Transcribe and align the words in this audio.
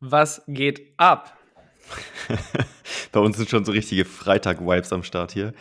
Was 0.00 0.42
geht 0.46 0.92
ab? 0.98 1.38
Bei 3.12 3.20
uns 3.20 3.38
sind 3.38 3.48
schon 3.48 3.64
so 3.64 3.72
richtige 3.72 4.04
Freitag-Vibes 4.04 4.92
am 4.92 5.02
Start 5.02 5.32
hier. 5.32 5.54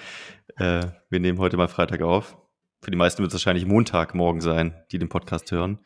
Äh, 0.57 0.87
wir 1.09 1.19
nehmen 1.21 1.39
heute 1.39 1.55
mal 1.55 1.69
Freitag 1.69 2.01
auf. 2.01 2.37
Für 2.81 2.91
die 2.91 2.97
meisten 2.97 3.21
wird 3.21 3.29
es 3.29 3.35
wahrscheinlich 3.35 3.65
Montagmorgen 3.65 4.41
sein, 4.41 4.75
die 4.91 4.99
den 4.99 5.07
Podcast 5.07 5.51
hören, 5.51 5.79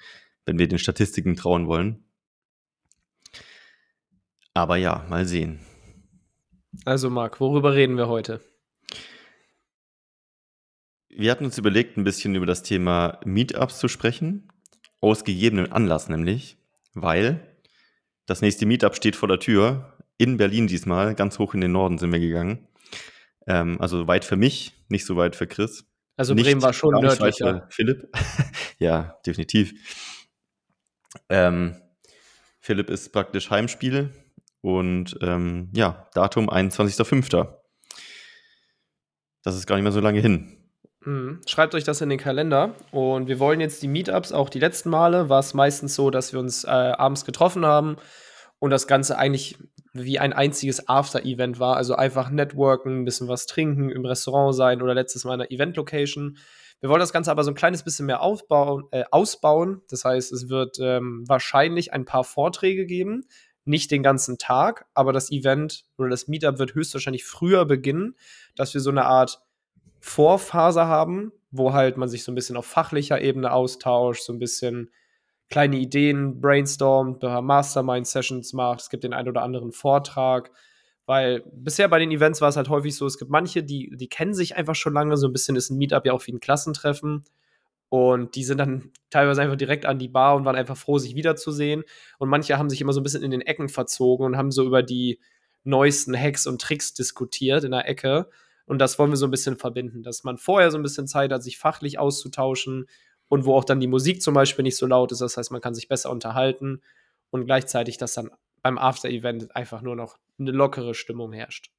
wenn 0.45 0.58
wir 0.58 0.67
den 0.67 0.80
Statistiken 0.80 1.36
trauen 1.36 1.67
wollen. 1.67 2.03
Aber 4.55 4.77
ja, 4.77 5.05
mal 5.09 5.25
sehen. 5.25 5.59
Also 6.86 7.09
Marc, 7.09 7.39
worüber 7.39 7.75
reden 7.75 7.97
wir 7.97 8.08
heute? 8.08 8.42
Wir 11.08 11.31
hatten 11.31 11.45
uns 11.45 11.58
überlegt, 11.58 11.97
ein 11.97 12.03
bisschen 12.03 12.33
über 12.33 12.45
das 12.47 12.64
Thema 12.64 13.20
Meetups 13.25 13.77
zu 13.77 13.88
sprechen. 13.88 14.47
Aus 15.02 15.23
gegebenem 15.23 15.72
Anlass 15.72 16.09
nämlich, 16.09 16.58
weil 16.94 17.48
das 18.30 18.41
nächste 18.41 18.67
Meetup 18.67 18.95
steht 18.95 19.16
vor 19.16 19.27
der 19.27 19.39
Tür. 19.39 19.97
In 20.17 20.38
Berlin 20.38 20.67
diesmal. 20.67 21.16
Ganz 21.16 21.39
hoch 21.39 21.55
in 21.55 21.61
den 21.61 21.72
Norden 21.72 21.97
sind 21.97 22.11
wir 22.11 22.19
gegangen. 22.19 22.67
Ähm, 23.47 23.81
also 23.81 24.08
weit 24.08 24.23
für 24.23 24.36
mich, 24.36 24.73
nicht 24.88 25.05
so 25.05 25.16
weit 25.16 25.36
für 25.36 25.47
Chris. 25.47 25.86
Also 26.16 26.36
nicht, 26.36 26.45
Bremen 26.45 26.61
war 26.61 26.73
schon 26.73 26.94
nördlicher. 26.94 27.67
Philipp. 27.71 28.08
ja, 28.77 29.17
definitiv. 29.25 29.73
Ähm, 31.30 31.75
Philipp 32.59 32.91
ist 32.91 33.11
praktisch 33.11 33.49
Heimspiel 33.49 34.13
und 34.61 35.17
ähm, 35.21 35.71
ja, 35.73 36.08
Datum 36.14 36.49
21.05. 36.52 37.55
Das 39.41 39.55
ist 39.55 39.66
gar 39.66 39.75
nicht 39.75 39.83
mehr 39.83 39.91
so 39.91 40.02
lange 40.02 40.19
hin. 40.19 40.58
Mhm. 41.05 41.42
Schreibt 41.47 41.75
euch 41.75 41.83
das 41.83 42.02
in 42.02 42.09
den 42.09 42.19
Kalender. 42.19 42.75
Und 42.92 43.28
wir 43.28 43.39
wollen 43.39 43.61
jetzt 43.61 43.81
die 43.81 43.88
Meetups, 43.88 44.31
auch 44.31 44.50
die 44.50 44.59
letzten 44.59 44.89
Male, 44.89 45.30
war 45.30 45.39
es 45.39 45.53
meistens 45.53 45.95
so, 45.95 46.09
dass 46.09 46.33
wir 46.33 46.39
uns 46.39 46.66
äh, 46.66 46.69
abends 46.69 47.25
getroffen 47.25 47.66
haben 47.66 47.97
und 48.59 48.72
das 48.72 48.88
Ganze 48.88 49.17
eigentlich 49.17 49.58
wie 49.94 50.20
ein 50.20 50.33
einziges 50.33 50.88
After-Event 50.88 51.59
war. 51.59 51.77
Also 51.77 51.95
einfach 51.95 52.30
networken, 52.30 53.02
ein 53.02 53.05
bisschen 53.05 53.27
was 53.27 53.45
trinken, 53.45 53.89
im 53.89 54.05
Restaurant 54.05 54.55
sein 54.55 54.82
oder 54.82 54.93
letztes 54.93 55.23
Mal 55.23 55.36
in 55.36 55.42
einer 55.42 55.52
Event-Location. 55.52 56.37
Wir 56.82 56.89
wollen 56.89 56.99
das 56.99 57.14
Ganze 57.14 57.31
aber 57.31 57.43
so 57.43 57.52
ein 57.52 57.55
kleines 57.55 57.83
bisschen 57.83 58.05
mehr 58.05 58.21
aufbauen, 58.21 58.86
äh, 58.92 59.04
ausbauen. 59.11 59.81
Das 59.89 60.05
heißt, 60.05 60.31
es 60.31 60.49
wird 60.49 60.77
ähm, 60.80 61.23
wahrscheinlich 61.27 61.93
ein 61.93 62.05
paar 62.05 62.23
Vorträge 62.23 62.86
geben. 62.86 63.26
Nicht 63.66 63.92
den 63.92 64.04
ganzen 64.04 64.37
Tag, 64.37 64.86
aber 64.93 65.14
das 65.14 65.31
Event 65.31 65.83
oder 65.98 66.10
das 66.10 66.27
Meetup 66.27 66.60
wird 66.60 66.76
höchstwahrscheinlich 66.76 67.26
früher 67.26 67.66
beginnen, 67.66 68.16
dass 68.55 68.73
wir 68.73 68.81
so 68.81 68.89
eine 68.89 69.05
Art 69.05 69.42
Vorphase 69.99 70.86
haben, 70.86 71.32
wo 71.52 71.73
halt 71.73 71.98
man 71.98 72.10
sich 72.10 72.23
so 72.23 72.32
ein 72.32 72.36
bisschen 72.36 72.58
auf 72.58 72.65
fachlicher 72.65 73.21
Ebene 73.21 73.52
austauscht, 73.52 74.23
so 74.23 74.33
ein 74.33 74.39
bisschen 74.39 74.92
kleine 75.49 75.77
Ideen 75.77 76.39
brainstormt, 76.39 77.23
Mastermind-Sessions 77.23 78.54
macht, 78.54 78.82
es 78.82 78.89
gibt 78.89 79.04
den 79.04 79.14
einen 79.14 79.30
oder 79.30 79.42
anderen 79.42 79.71
Vortrag. 79.71 80.52
Weil 81.05 81.43
bisher 81.52 81.87
bei 81.87 81.98
den 81.98 82.11
Events 82.11 82.39
war 82.39 82.49
es 82.49 82.55
halt 82.55 82.70
häufig 82.70 82.95
so, 82.95 83.08
es 83.08 83.17
gibt 83.17 83.32
manche, 83.32 83.64
die, 83.64 83.95
die 83.98 84.10
kennen 84.10 84.36
sich 84.36 84.55
einfach 84.55 84.76
schon 84.76 84.93
lange, 84.93 85.17
so 85.17 85.27
ein 85.27 85.33
bisschen 85.33 85.55
ist 85.55 85.71
ein 85.71 85.77
Meetup 85.80 86.05
ja 86.05 86.14
auch 86.14 86.26
wie 86.27 86.33
ein 86.33 86.39
Klassentreffen. 86.39 87.23
Und 87.89 88.36
die 88.36 88.43
sind 88.43 88.60
dann 88.60 88.92
teilweise 89.10 89.42
einfach 89.42 89.55
direkt 89.55 89.87
an 89.87 89.98
die 89.98 90.08
Bar 90.08 90.36
und 90.36 90.45
waren 90.45 90.55
einfach 90.55 90.77
froh, 90.77 90.99
sich 90.99 91.16
wiederzusehen. 91.16 91.83
Und 92.20 92.30
manche 92.30 92.60
haben 92.60 92.70
sich 92.70 92.80
immer 92.81 92.93
so 92.93 92.99
ein 92.99 93.04
bisschen 93.04 93.23
in 93.23 93.31
den 93.31 93.42
Ecken 93.42 93.70
verzogen 93.70 94.23
und 94.23 94.37
haben 94.37 94.52
so 94.52 94.64
über 94.64 94.83
die 94.83 95.20
neuesten 95.64 96.16
Hacks 96.16 96.45
und 96.45 96.61
Tricks 96.61 96.93
diskutiert 96.93 97.64
in 97.64 97.71
der 97.71 97.89
Ecke. 97.89 98.30
Und 98.69 98.77
das 98.77 98.99
wollen 98.99 99.09
wir 99.09 99.17
so 99.17 99.25
ein 99.25 99.31
bisschen 99.31 99.57
verbinden, 99.57 100.03
dass 100.03 100.23
man 100.23 100.37
vorher 100.37 100.69
so 100.69 100.77
ein 100.77 100.83
bisschen 100.83 101.07
Zeit 101.07 101.31
hat, 101.33 101.41
sich 101.41 101.57
fachlich 101.57 101.97
auszutauschen 101.97 102.85
und 103.27 103.45
wo 103.45 103.55
auch 103.55 103.63
dann 103.63 103.80
die 103.80 103.87
Musik 103.87 104.21
zum 104.21 104.35
Beispiel 104.35 104.61
nicht 104.61 104.77
so 104.77 104.85
laut 104.85 105.11
ist. 105.11 105.21
Das 105.21 105.37
heißt, 105.37 105.52
man 105.52 105.59
kann 105.59 105.73
sich 105.73 105.87
besser 105.87 106.11
unterhalten 106.11 106.83
und 107.31 107.45
gleichzeitig, 107.45 107.97
dass 107.97 108.13
dann 108.13 108.30
beim 108.61 108.77
After-Event 108.77 109.55
einfach 109.55 109.81
nur 109.81 109.95
noch 109.95 110.19
eine 110.37 110.52
lockere 110.52 110.93
Stimmung 110.93 111.33
herrscht. 111.33 111.71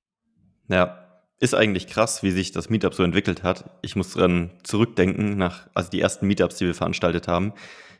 Ja, 0.66 1.22
ist 1.38 1.54
eigentlich 1.54 1.86
krass, 1.86 2.24
wie 2.24 2.32
sich 2.32 2.50
das 2.50 2.70
Meetup 2.70 2.94
so 2.94 3.04
entwickelt 3.04 3.44
hat. 3.44 3.70
Ich 3.82 3.94
muss 3.94 4.10
dran 4.10 4.50
zurückdenken, 4.64 5.38
nach, 5.38 5.68
also 5.74 5.90
die 5.90 6.00
ersten 6.00 6.26
Meetups, 6.26 6.56
die 6.56 6.66
wir 6.66 6.74
veranstaltet 6.74 7.28
haben. 7.28 7.52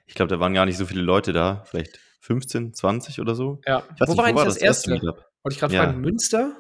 Ich 0.09 0.15
glaube, 0.15 0.31
da 0.31 0.41
waren 0.41 0.53
gar 0.53 0.67
nicht 0.67 0.79
so 0.79 0.85
viele 0.85 1.03
Leute 1.03 1.33
da, 1.33 1.63
vielleicht 1.65 2.01
15, 2.23 2.75
20 2.75 3.21
oder 3.21 3.37
so. 3.37 3.61
Ja, 3.69 3.85
ich 3.95 4.01
weiß 4.01 4.09
wo 4.09 4.13
nicht, 4.15 4.19
war 4.19 4.25
eigentlich 4.25 4.45
das, 4.47 4.55
das 4.55 4.63
erste? 4.65 4.91
Meetup? 4.91 5.27
Wollte 5.45 5.55
ich 5.55 5.61
gerade 5.61 5.75
ja. 5.75 5.85
fragen, 5.85 6.01
Münster? 6.01 6.57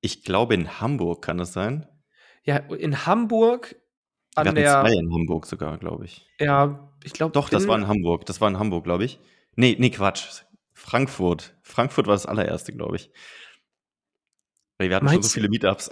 Ich 0.00 0.22
glaube 0.24 0.54
in 0.54 0.80
Hamburg 0.80 1.22
kann 1.22 1.38
das 1.38 1.52
sein. 1.52 1.86
Ja, 2.44 2.56
in 2.56 3.06
Hamburg 3.06 3.76
an 4.34 4.44
Wir 4.44 4.50
hatten 4.50 4.56
der. 4.56 4.80
zwei 4.82 4.92
in 4.92 5.12
Hamburg 5.12 5.46
sogar, 5.46 5.78
glaube 5.78 6.04
ich. 6.04 6.26
Ja, 6.38 6.92
ich 7.04 7.12
glaube. 7.12 7.32
Doch, 7.32 7.48
das 7.48 7.66
war 7.66 7.76
in 7.76 7.88
Hamburg. 7.88 8.26
Das 8.26 8.40
war 8.40 8.48
in 8.48 8.58
Hamburg, 8.58 8.84
glaube 8.84 9.04
ich. 9.04 9.18
Nee, 9.56 9.76
nee, 9.78 9.90
Quatsch. 9.90 10.42
Frankfurt. 10.72 11.56
Frankfurt 11.62 12.06
war 12.06 12.14
das 12.14 12.26
allererste, 12.26 12.72
glaube 12.72 12.96
ich. 12.96 13.10
Wir 14.80 14.94
hatten 14.94 15.06
Meinst 15.06 15.16
schon 15.16 15.22
so 15.24 15.34
viele 15.34 15.48
Meetups. 15.48 15.90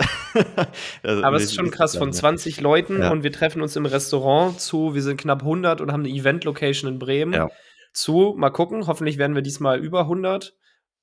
also, 1.02 1.24
Aber 1.24 1.36
es 1.36 1.44
ist 1.44 1.56
schon 1.56 1.72
krass, 1.72 1.96
von 1.96 2.12
20 2.12 2.60
Leuten 2.60 3.00
ja. 3.00 3.10
und 3.10 3.24
wir 3.24 3.32
treffen 3.32 3.60
uns 3.60 3.74
im 3.74 3.84
Restaurant 3.84 4.60
zu, 4.60 4.94
wir 4.94 5.02
sind 5.02 5.20
knapp 5.20 5.40
100 5.40 5.80
und 5.80 5.90
haben 5.90 6.04
eine 6.04 6.08
Event-Location 6.10 6.92
in 6.92 6.98
Bremen 7.00 7.32
ja. 7.32 7.48
zu, 7.92 8.36
mal 8.38 8.50
gucken, 8.50 8.86
hoffentlich 8.86 9.18
werden 9.18 9.34
wir 9.34 9.42
diesmal 9.42 9.80
über 9.80 10.02
100 10.02 10.54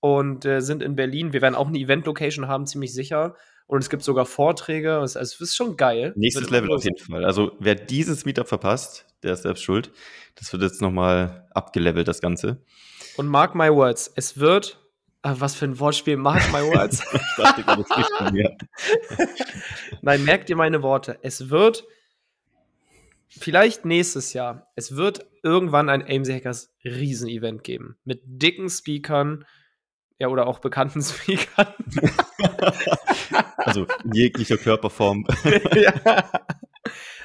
und 0.04 0.44
äh, 0.44 0.60
sind 0.60 0.84
in 0.84 0.98
Berlin. 0.98 1.32
Wir 1.32 1.42
werden 1.42 1.56
auch 1.56 1.70
eine 1.70 1.78
Event-Location 1.78 2.50
haben, 2.50 2.66
ziemlich 2.66 2.94
sicher. 2.94 3.38
Und 3.68 3.80
es 3.80 3.90
gibt 3.90 4.04
sogar 4.04 4.26
Vorträge. 4.26 4.98
Es, 4.98 5.16
es 5.16 5.40
ist 5.40 5.56
schon 5.56 5.78
geil. 5.78 6.12
Nächstes 6.18 6.50
Level 6.50 6.74
auf 6.74 6.84
jeden 6.84 6.98
Fall. 6.98 7.24
Also 7.24 7.54
wer 7.60 7.76
dieses 7.76 8.26
Meetup 8.26 8.50
verpasst, 8.50 9.06
der 9.24 9.32
ist 9.32 9.44
selbst 9.44 9.64
schuld. 9.64 9.94
Das 10.36 10.52
wird 10.52 10.62
jetzt 10.62 10.82
nochmal 10.82 11.48
abgelevelt, 11.54 12.10
das 12.10 12.20
Ganze. 12.20 12.58
Und 13.16 13.28
mark 13.28 13.56
my 13.56 13.70
words, 13.70 14.12
es 14.18 14.38
wird 14.38 14.78
Ah, 15.26 15.36
was 15.40 15.56
für 15.56 15.64
ein 15.64 15.80
Wortspiel, 15.80 16.18
mark 16.18 16.52
my 16.52 16.60
words. 16.60 17.02
ich 17.14 17.22
dachte, 17.38 17.64
von 17.64 18.34
mir. 18.34 18.58
Nein, 20.02 20.26
merkt 20.26 20.50
ihr 20.50 20.58
meine 20.58 20.84
Worte. 20.84 21.18
Es 21.22 21.50
wird 21.50 21.86
vielleicht 23.30 23.86
nächstes 23.86 24.34
Jahr, 24.34 24.68
es 24.76 24.98
wird 24.98 25.26
irgendwann 25.42 25.88
ein 25.88 26.02
AMC 26.02 26.28
Hackers 26.28 26.76
Riesenevent 26.84 27.64
geben. 27.64 27.96
Mit 28.04 28.20
dicken 28.26 28.70
Speakern, 28.70 29.46
ja, 30.24 30.30
oder 30.30 30.48
auch 30.48 30.60
bekannten 30.60 31.02
Speakern. 31.04 31.68
also 33.58 33.86
in 34.06 34.14
jeglicher 34.14 34.58
Körperform. 34.58 35.28
ja. 35.76 36.30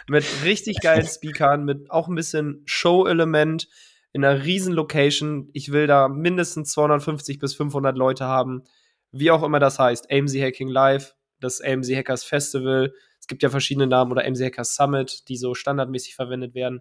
Mit 0.08 0.24
richtig 0.44 0.80
geilen 0.80 1.06
Speakern, 1.06 1.64
mit 1.64 1.90
auch 1.90 2.08
ein 2.08 2.16
bisschen 2.16 2.62
Show-Element 2.64 3.68
in 4.12 4.24
einer 4.24 4.42
riesen 4.42 4.72
Location. 4.74 5.48
Ich 5.52 5.70
will 5.70 5.86
da 5.86 6.08
mindestens 6.08 6.72
250 6.72 7.38
bis 7.38 7.54
500 7.54 7.96
Leute 7.96 8.24
haben. 8.24 8.64
Wie 9.12 9.30
auch 9.30 9.44
immer 9.44 9.60
das 9.60 9.78
heißt. 9.78 10.10
AMZ 10.10 10.34
Hacking 10.34 10.68
Live, 10.68 11.14
das 11.40 11.60
AMZ 11.60 11.90
Hackers 11.90 12.24
Festival. 12.24 12.92
Es 13.20 13.28
gibt 13.28 13.44
ja 13.44 13.50
verschiedene 13.50 13.86
Namen 13.86 14.10
oder 14.10 14.26
AMZ 14.26 14.40
Hackers 14.40 14.74
Summit, 14.74 15.28
die 15.28 15.36
so 15.36 15.54
standardmäßig 15.54 16.16
verwendet 16.16 16.54
werden. 16.54 16.80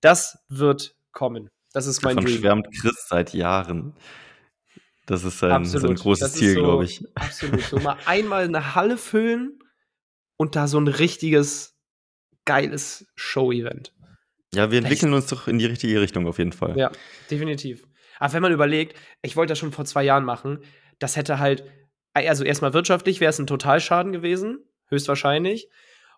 Das 0.00 0.38
wird 0.48 0.96
kommen. 1.12 1.50
Das 1.72 1.86
ist 1.86 2.02
mein 2.02 2.16
Davon 2.16 2.30
Dream. 2.30 2.40
schwärmt 2.40 2.66
Chris 2.80 3.06
seit 3.08 3.32
Jahren. 3.32 3.94
Das 5.06 5.24
ist 5.24 5.42
ein, 5.42 5.64
so 5.64 5.86
ein 5.86 5.94
großes 5.94 6.32
Ziel, 6.34 6.54
so, 6.54 6.62
glaube 6.62 6.84
ich. 6.84 7.04
Absolut. 7.14 7.62
So 7.62 7.78
mal 7.78 7.96
einmal 8.06 8.44
eine 8.44 8.74
Halle 8.74 8.96
füllen 8.96 9.58
und 10.36 10.54
da 10.56 10.68
so 10.68 10.78
ein 10.78 10.88
richtiges, 10.88 11.76
geiles 12.44 13.06
Show-Event. 13.16 13.92
Ja, 14.54 14.70
wir 14.70 14.78
entwickeln 14.78 15.14
uns 15.14 15.26
doch 15.26 15.48
in 15.48 15.58
die 15.58 15.66
richtige 15.66 16.00
Richtung 16.00 16.26
auf 16.26 16.38
jeden 16.38 16.52
Fall. 16.52 16.76
Ja, 16.78 16.92
definitiv. 17.30 17.86
Aber 18.18 18.32
wenn 18.34 18.42
man 18.42 18.52
überlegt, 18.52 18.96
ich 19.22 19.34
wollte 19.36 19.52
das 19.52 19.58
schon 19.58 19.72
vor 19.72 19.84
zwei 19.84 20.04
Jahren 20.04 20.24
machen, 20.24 20.60
das 20.98 21.16
hätte 21.16 21.38
halt, 21.38 21.64
also 22.12 22.44
erstmal 22.44 22.74
wirtschaftlich 22.74 23.20
wäre 23.20 23.30
es 23.30 23.38
ein 23.38 23.46
Totalschaden 23.46 24.12
gewesen, 24.12 24.58
höchstwahrscheinlich. 24.88 25.68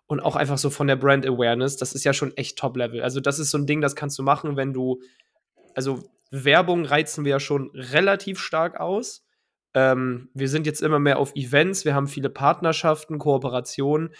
und 0.07 0.19
auch 0.19 0.35
einfach 0.35 0.57
so 0.57 0.69
von 0.69 0.87
der 0.87 0.97
Brand 0.97 1.25
Awareness, 1.25 1.77
das 1.77 1.93
ist 1.93 2.03
ja 2.03 2.13
schon 2.13 2.35
echt 2.37 2.59
Top-Level. 2.59 3.01
Also, 3.01 3.19
das 3.19 3.39
ist 3.39 3.49
so 3.49 3.57
ein 3.57 3.65
Ding, 3.65 3.81
das 3.81 3.95
kannst 3.95 4.19
du 4.19 4.23
machen, 4.23 4.55
wenn 4.55 4.73
du, 4.73 5.01
also 5.73 6.03
Werbung 6.43 6.85
reizen 6.85 7.23
wir 7.23 7.31
ja 7.31 7.39
schon 7.39 7.71
relativ 7.73 8.39
stark 8.39 8.79
aus. 8.79 9.25
Ähm, 9.73 10.29
wir 10.33 10.49
sind 10.49 10.65
jetzt 10.65 10.81
immer 10.81 10.99
mehr 10.99 11.19
auf 11.19 11.35
Events, 11.35 11.85
wir 11.85 11.95
haben 11.95 12.07
viele 12.07 12.29
Partnerschaften, 12.29 13.19
Kooperationen 13.19 14.11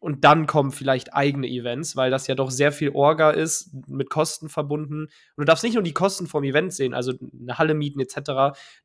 und 0.00 0.24
dann 0.24 0.46
kommen 0.46 0.72
vielleicht 0.72 1.12
eigene 1.14 1.46
Events, 1.46 1.94
weil 1.94 2.10
das 2.10 2.26
ja 2.26 2.34
doch 2.34 2.50
sehr 2.50 2.72
viel 2.72 2.90
Orga 2.90 3.30
ist, 3.30 3.70
mit 3.86 4.08
Kosten 4.08 4.48
verbunden. 4.48 5.04
Und 5.04 5.10
du 5.36 5.44
darfst 5.44 5.62
nicht 5.62 5.74
nur 5.74 5.82
die 5.82 5.92
Kosten 5.92 6.26
vom 6.26 6.42
Event 6.42 6.72
sehen, 6.72 6.94
also 6.94 7.12
eine 7.38 7.58
Halle 7.58 7.74
mieten 7.74 8.00
etc. 8.00 8.16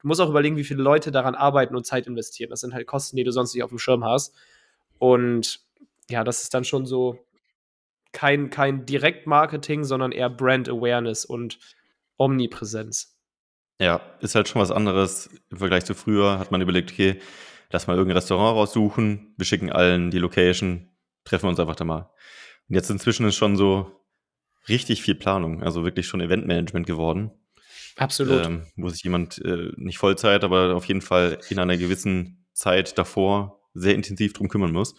Du 0.01 0.07
musst 0.07 0.19
auch 0.19 0.29
überlegen, 0.29 0.57
wie 0.57 0.65
viele 0.65 0.83
Leute 0.83 1.11
daran 1.11 1.33
arbeiten 1.33 1.73
und 1.75 1.85
Zeit 1.85 2.05
investieren. 2.05 2.49
Das 2.49 2.59
sind 2.59 2.73
halt 2.73 2.85
Kosten, 2.85 3.15
die 3.15 3.23
du 3.23 3.31
sonst 3.31 3.53
nicht 3.53 3.63
auf 3.63 3.69
dem 3.69 3.79
Schirm 3.79 4.03
hast. 4.03 4.35
Und 4.99 5.61
ja, 6.09 6.25
das 6.25 6.43
ist 6.43 6.53
dann 6.53 6.65
schon 6.65 6.85
so 6.85 7.25
kein, 8.11 8.49
kein 8.49 8.85
Direktmarketing, 8.85 9.85
sondern 9.85 10.11
eher 10.11 10.29
Brand 10.29 10.67
Awareness 10.67 11.23
und 11.23 11.59
Omnipräsenz. 12.17 13.17
Ja, 13.79 14.01
ist 14.21 14.35
halt 14.35 14.47
schon 14.47 14.61
was 14.61 14.71
anderes. 14.71 15.29
Im 15.49 15.57
Vergleich 15.57 15.85
zu 15.85 15.93
früher 15.93 16.39
hat 16.39 16.51
man 16.51 16.61
überlegt, 16.61 16.91
okay, 16.91 17.19
lass 17.71 17.87
mal 17.87 17.97
irgendein 17.97 18.17
Restaurant 18.17 18.55
raussuchen, 18.55 19.33
wir 19.37 19.45
schicken 19.45 19.71
allen 19.71 20.11
die 20.11 20.19
Location, 20.19 20.95
treffen 21.25 21.45
wir 21.45 21.49
uns 21.49 21.59
einfach 21.59 21.75
da 21.75 21.83
mal. 21.83 22.09
Und 22.69 22.75
jetzt 22.75 22.89
inzwischen 22.89 23.25
ist 23.25 23.35
schon 23.35 23.57
so 23.57 23.91
richtig 24.69 25.01
viel 25.01 25.15
Planung, 25.15 25.61
also 25.61 25.83
wirklich 25.83 26.07
schon 26.07 26.21
Eventmanagement 26.21 26.87
geworden. 26.87 27.31
Absolut. 27.97 28.45
Ähm, 28.45 28.65
wo 28.75 28.89
sich 28.89 29.03
jemand 29.03 29.39
äh, 29.43 29.71
nicht 29.75 29.97
Vollzeit, 29.97 30.43
aber 30.43 30.75
auf 30.75 30.85
jeden 30.85 31.01
Fall 31.01 31.39
in 31.49 31.59
einer 31.59 31.77
gewissen 31.77 32.45
Zeit 32.53 32.97
davor 32.97 33.61
sehr 33.73 33.95
intensiv 33.95 34.33
drum 34.33 34.49
kümmern 34.49 34.71
muss. 34.71 34.95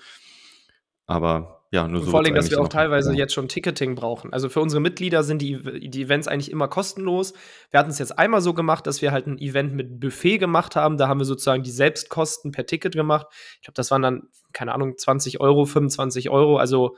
Aber 1.06 1.56
ja, 1.72 1.88
nur 1.88 2.02
so. 2.02 2.10
Vor 2.10 2.20
allem, 2.20 2.34
dass 2.34 2.50
wir 2.50 2.60
auch 2.60 2.68
teilweise 2.68 3.12
ja. 3.12 3.18
jetzt 3.18 3.34
schon 3.34 3.48
Ticketing 3.48 3.96
brauchen. 3.96 4.32
Also 4.32 4.48
für 4.48 4.60
unsere 4.60 4.80
Mitglieder 4.80 5.24
sind 5.24 5.42
die, 5.42 5.90
die 5.90 6.02
Events 6.02 6.28
eigentlich 6.28 6.50
immer 6.50 6.68
kostenlos. 6.68 7.34
Wir 7.70 7.80
hatten 7.80 7.90
es 7.90 7.98
jetzt 7.98 8.18
einmal 8.18 8.40
so 8.40 8.54
gemacht, 8.54 8.86
dass 8.86 9.02
wir 9.02 9.10
halt 9.10 9.26
ein 9.26 9.38
Event 9.38 9.74
mit 9.74 9.98
Buffet 9.98 10.38
gemacht 10.38 10.76
haben. 10.76 10.96
Da 10.96 11.08
haben 11.08 11.18
wir 11.18 11.24
sozusagen 11.24 11.64
die 11.64 11.70
Selbstkosten 11.70 12.52
per 12.52 12.66
Ticket 12.66 12.94
gemacht. 12.94 13.26
Ich 13.56 13.62
glaube, 13.62 13.74
das 13.74 13.90
waren 13.90 14.02
dann, 14.02 14.28
keine 14.52 14.74
Ahnung, 14.74 14.96
20 14.96 15.40
Euro, 15.40 15.64
25 15.64 16.30
Euro. 16.30 16.56
Also, 16.58 16.96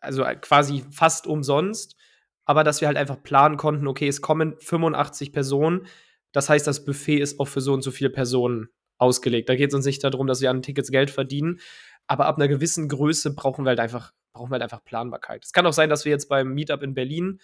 also 0.00 0.24
quasi 0.40 0.84
fast 0.90 1.26
umsonst. 1.26 1.96
Aber 2.44 2.62
dass 2.62 2.80
wir 2.80 2.86
halt 2.86 2.96
einfach 2.96 3.20
planen 3.20 3.56
konnten, 3.56 3.88
okay, 3.88 4.06
es 4.06 4.20
kommen 4.20 4.54
85 4.60 5.32
Personen. 5.32 5.86
Das 6.30 6.48
heißt, 6.48 6.66
das 6.66 6.84
Buffet 6.84 7.18
ist 7.18 7.40
auch 7.40 7.48
für 7.48 7.60
so 7.60 7.72
und 7.72 7.82
so 7.82 7.90
viele 7.90 8.10
Personen 8.10 8.68
ausgelegt. 8.98 9.48
Da 9.48 9.56
geht 9.56 9.70
es 9.70 9.74
uns 9.74 9.84
nicht 9.84 10.02
darum, 10.04 10.26
dass 10.26 10.40
wir 10.40 10.50
an 10.50 10.62
Tickets 10.62 10.90
Geld 10.90 11.10
verdienen, 11.10 11.58
aber 12.06 12.26
ab 12.26 12.36
einer 12.36 12.48
gewissen 12.48 12.88
Größe 12.88 13.34
brauchen 13.34 13.64
wir 13.64 13.70
halt 13.70 13.80
einfach, 13.80 14.12
brauchen 14.32 14.50
wir 14.50 14.54
halt 14.54 14.62
einfach 14.62 14.84
Planbarkeit. 14.84 15.44
Es 15.44 15.52
kann 15.52 15.66
auch 15.66 15.72
sein, 15.72 15.90
dass 15.90 16.04
wir 16.04 16.12
jetzt 16.12 16.28
beim 16.28 16.54
Meetup 16.54 16.82
in 16.82 16.94
Berlin 16.94 17.40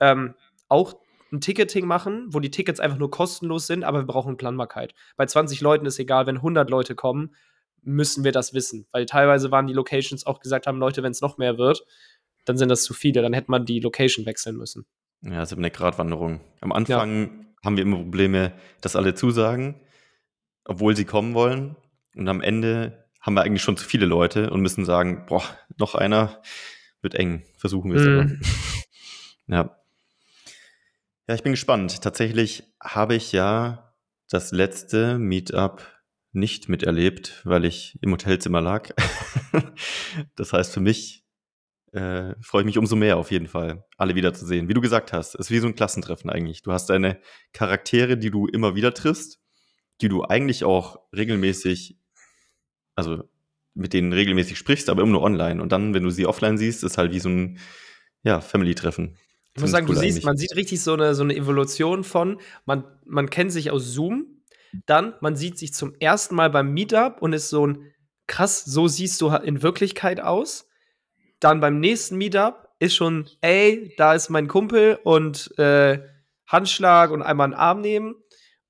ähm, 0.00 0.34
auch 0.68 0.96
ein 1.32 1.40
Ticketing 1.40 1.86
machen, 1.86 2.26
wo 2.30 2.40
die 2.40 2.50
Tickets 2.50 2.80
einfach 2.80 2.98
nur 2.98 3.10
kostenlos 3.10 3.66
sind, 3.66 3.84
aber 3.84 4.00
wir 4.00 4.06
brauchen 4.06 4.36
Planbarkeit. 4.36 4.94
Bei 5.16 5.26
20 5.26 5.60
Leuten 5.60 5.86
ist 5.86 5.98
egal, 5.98 6.26
wenn 6.26 6.36
100 6.36 6.70
Leute 6.70 6.94
kommen, 6.94 7.34
müssen 7.82 8.24
wir 8.24 8.32
das 8.32 8.54
wissen. 8.54 8.86
Weil 8.92 9.06
teilweise 9.06 9.50
waren 9.50 9.66
die 9.66 9.72
Locations 9.72 10.26
auch 10.26 10.40
gesagt 10.40 10.66
haben, 10.66 10.78
Leute, 10.78 11.02
wenn 11.02 11.12
es 11.12 11.20
noch 11.20 11.38
mehr 11.38 11.58
wird, 11.58 11.84
dann 12.44 12.56
sind 12.56 12.68
das 12.68 12.84
zu 12.84 12.94
viele, 12.94 13.22
dann 13.22 13.32
hätte 13.32 13.50
man 13.50 13.64
die 13.64 13.80
Location 13.80 14.26
wechseln 14.26 14.56
müssen. 14.56 14.86
Ja, 15.22 15.40
das 15.40 15.52
ist 15.52 15.58
eine 15.58 15.70
Gratwanderung. 15.70 16.40
Am 16.60 16.72
Anfang 16.72 17.22
ja. 17.22 17.46
haben 17.64 17.76
wir 17.76 17.82
immer 17.82 17.96
Probleme, 17.96 18.52
dass 18.80 18.96
alle 18.96 19.14
zusagen, 19.14 19.80
obwohl 20.64 20.94
sie 20.94 21.04
kommen 21.04 21.34
wollen. 21.34 21.76
Und 22.14 22.28
am 22.28 22.40
Ende 22.40 23.05
haben 23.26 23.34
wir 23.34 23.42
eigentlich 23.42 23.62
schon 23.62 23.76
zu 23.76 23.84
viele 23.84 24.06
Leute 24.06 24.50
und 24.50 24.60
müssen 24.60 24.84
sagen, 24.84 25.26
boah, 25.26 25.42
noch 25.76 25.96
einer 25.96 26.40
wird 27.02 27.16
eng. 27.16 27.42
Versuchen 27.58 27.92
wir 27.92 28.00
es 28.00 28.06
mm. 28.06 28.08
aber. 28.08 28.30
ja. 29.48 29.82
Ja, 31.26 31.34
ich 31.34 31.42
bin 31.42 31.52
gespannt. 31.52 32.02
Tatsächlich 32.02 32.62
habe 32.80 33.16
ich 33.16 33.32
ja 33.32 33.92
das 34.30 34.52
letzte 34.52 35.18
Meetup 35.18 35.84
nicht 36.30 36.68
miterlebt, 36.68 37.42
weil 37.44 37.64
ich 37.64 37.98
im 38.00 38.12
Hotelzimmer 38.12 38.60
lag. 38.60 38.90
das 40.36 40.52
heißt, 40.52 40.72
für 40.72 40.80
mich 40.80 41.24
äh, 41.92 42.34
freue 42.40 42.62
ich 42.62 42.66
mich 42.66 42.78
umso 42.78 42.94
mehr 42.94 43.16
auf 43.16 43.32
jeden 43.32 43.48
Fall, 43.48 43.84
alle 43.96 44.14
wiederzusehen. 44.14 44.68
Wie 44.68 44.74
du 44.74 44.80
gesagt 44.80 45.12
hast, 45.12 45.34
es 45.34 45.46
ist 45.46 45.50
wie 45.50 45.58
so 45.58 45.66
ein 45.66 45.74
Klassentreffen 45.74 46.30
eigentlich. 46.30 46.62
Du 46.62 46.70
hast 46.70 46.90
deine 46.90 47.20
Charaktere, 47.52 48.16
die 48.16 48.30
du 48.30 48.46
immer 48.46 48.76
wieder 48.76 48.94
triffst, 48.94 49.40
die 50.00 50.08
du 50.08 50.22
eigentlich 50.22 50.62
auch 50.62 51.00
regelmäßig 51.12 51.98
also 52.96 53.22
mit 53.74 53.92
denen 53.92 54.12
regelmäßig 54.12 54.58
sprichst, 54.58 54.88
aber 54.88 55.02
immer 55.02 55.12
nur 55.12 55.22
online. 55.22 55.62
Und 55.62 55.70
dann, 55.70 55.94
wenn 55.94 56.02
du 56.02 56.10
sie 56.10 56.26
offline 56.26 56.58
siehst, 56.58 56.82
ist 56.82 56.98
halt 56.98 57.12
wie 57.12 57.20
so 57.20 57.28
ein 57.28 57.58
ja, 58.22 58.40
Family-Treffen. 58.40 59.16
Ich 59.54 59.62
muss 59.62 59.70
sagen, 59.70 59.86
cool 59.88 59.94
du 59.94 60.00
siehst, 60.00 60.24
man 60.24 60.36
sieht 60.36 60.56
richtig 60.56 60.82
so 60.82 60.94
eine, 60.94 61.14
so 61.14 61.22
eine 61.22 61.34
Evolution 61.34 62.04
von, 62.04 62.40
man, 62.64 62.84
man 63.04 63.30
kennt 63.30 63.52
sich 63.52 63.70
aus 63.70 63.84
Zoom, 63.92 64.42
dann 64.84 65.14
man 65.20 65.36
sieht 65.36 65.58
sich 65.58 65.72
zum 65.72 65.94
ersten 65.98 66.34
Mal 66.34 66.50
beim 66.50 66.74
Meetup 66.74 67.22
und 67.22 67.32
ist 67.32 67.48
so 67.48 67.66
ein 67.66 67.92
krass, 68.26 68.64
so 68.64 68.88
siehst 68.88 69.20
du 69.20 69.28
in 69.28 69.62
Wirklichkeit 69.62 70.20
aus. 70.20 70.68
Dann 71.40 71.60
beim 71.60 71.80
nächsten 71.80 72.16
Meetup 72.16 72.68
ist 72.78 72.94
schon, 72.94 73.28
ey, 73.40 73.94
da 73.96 74.14
ist 74.14 74.28
mein 74.28 74.48
Kumpel 74.48 74.98
und 75.04 75.56
äh, 75.58 76.00
Handschlag 76.46 77.10
und 77.10 77.22
einmal 77.22 77.46
einen 77.46 77.54
Arm 77.54 77.80
nehmen. 77.80 78.14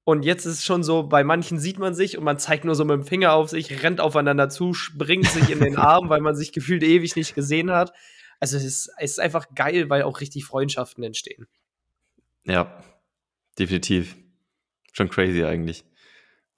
Und 0.08 0.24
jetzt 0.24 0.46
ist 0.46 0.58
es 0.58 0.64
schon 0.64 0.84
so, 0.84 1.02
bei 1.02 1.24
manchen 1.24 1.58
sieht 1.58 1.80
man 1.80 1.92
sich 1.92 2.16
und 2.16 2.22
man 2.22 2.38
zeigt 2.38 2.64
nur 2.64 2.76
so 2.76 2.84
mit 2.84 2.94
dem 2.94 3.02
Finger 3.02 3.32
auf 3.32 3.50
sich, 3.50 3.82
rennt 3.82 4.00
aufeinander 4.00 4.48
zu, 4.48 4.72
springt 4.72 5.26
sich 5.26 5.50
in 5.50 5.58
den 5.58 5.76
Arm, 5.76 6.08
weil 6.08 6.20
man 6.20 6.36
sich 6.36 6.52
gefühlt 6.52 6.84
ewig 6.84 7.16
nicht 7.16 7.34
gesehen 7.34 7.72
hat. 7.72 7.92
Also 8.38 8.56
es 8.56 8.64
ist, 8.64 8.90
es 8.98 9.10
ist 9.10 9.18
einfach 9.18 9.52
geil, 9.56 9.90
weil 9.90 10.04
auch 10.04 10.20
richtig 10.20 10.44
Freundschaften 10.44 11.02
entstehen. 11.02 11.48
Ja, 12.44 12.84
definitiv. 13.58 14.14
Schon 14.92 15.10
crazy 15.10 15.42
eigentlich. 15.42 15.84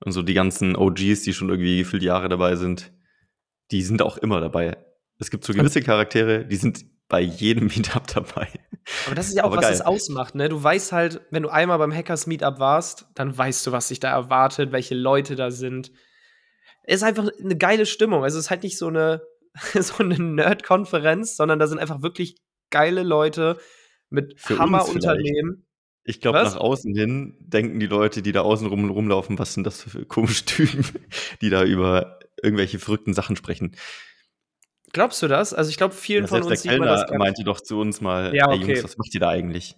Und 0.01 0.13
so 0.13 0.21
die 0.21 0.35
ganzen 0.35 0.77
OGs, 0.77 1.23
die 1.23 1.33
schon 1.33 1.49
irgendwie 1.49 1.79
gefühlt 1.79 2.03
Jahre 2.03 2.29
dabei 2.29 2.55
sind, 2.57 2.93
die 3.71 3.81
sind 3.81 4.03
auch 4.03 4.19
immer 4.19 4.43
dabei. 4.43 4.77
Es 5.19 5.31
gibt 5.31 5.45
so 5.45 5.55
gewisse 5.55 5.81
Charaktere, 5.81 6.45
die 6.45 6.57
sind 6.57 6.85
bei 7.09 7.21
jedem 7.21 7.67
Meetup 7.75 8.07
dabei. 8.07 8.49
Aber 9.07 9.15
das 9.15 9.29
ist 9.29 9.37
ja 9.37 9.45
auch, 9.45 9.53
Aber 9.53 9.59
was 9.59 9.71
es 9.71 9.81
ausmacht, 9.81 10.35
ne? 10.35 10.49
Du 10.49 10.63
weißt 10.63 10.93
halt, 10.93 11.21
wenn 11.31 11.43
du 11.43 11.51
einmal 11.51 11.79
beim 11.79 11.95
Hackers 11.95 12.27
Meetup 12.27 12.59
warst, 12.59 13.07
dann 13.15 13.37
weißt 13.37 13.67
du, 13.67 13.73
was 13.73 13.89
sich 13.89 14.01
da 14.01 14.11
erwartet, 14.11 14.73
welche 14.73 14.95
Leute 14.95 15.37
da 15.37 15.51
sind. 15.51 15.93
Es 16.85 16.97
ist 16.97 17.03
einfach 17.03 17.29
eine 17.43 17.57
geile 17.57 17.85
Stimmung. 17.85 18.25
Also 18.25 18.39
es 18.39 18.47
ist 18.47 18.51
halt 18.51 18.63
nicht 18.63 18.79
so 18.79 18.89
eine, 18.89 19.23
so 19.75 20.03
eine 20.03 20.19
Nerd-Konferenz, 20.19 21.37
sondern 21.37 21.59
da 21.59 21.67
sind 21.67 21.79
einfach 21.79 22.03
wirklich 22.03 22.41
geile 22.71 23.03
Leute 23.03 23.59
mit 24.11 24.37
Hammerunternehmen. 24.49 25.67
Ich 26.05 26.23
glaube, 26.23 26.39
nach 26.39 26.57
außen 26.57 26.95
hin 26.95 27.37
denken 27.39 27.79
die 27.81 27.87
Leute, 27.87 28.23
die 28.23 28.33
da 28.33 28.41
außen 28.41 28.67
rum 28.67 28.89
rumlaufen, 28.89 29.39
was 29.39 29.53
sind 29.53 29.65
das 29.65 29.83
für 29.83 30.07
komische 30.07 30.47
Typen, 30.47 30.83
die 31.43 31.51
da 31.51 31.63
über 31.65 32.19
irgendwelche 32.43 32.79
verrückten 32.79 33.13
Sachen 33.13 33.37
sprechen. 33.37 33.77
Glaubst 34.93 35.23
du 35.23 35.29
das? 35.29 35.53
Also 35.53 35.71
ich 35.71 35.77
glaube, 35.77 35.95
vielen 35.95 36.25
ja, 36.25 36.29
von 36.29 36.43
uns 36.43 36.63
der 36.63 36.71
Kellner 36.71 36.99
sieht 36.99 37.09
man 37.11 37.19
das 37.19 37.27
meinte 37.27 37.45
doch 37.45 37.61
zu 37.61 37.79
uns 37.79 38.01
mal, 38.01 38.35
ja, 38.35 38.49
okay. 38.49 38.73
Jungs, 38.73 38.85
was 38.85 38.97
macht 38.97 39.15
ihr 39.15 39.21
da 39.21 39.29
eigentlich? 39.29 39.77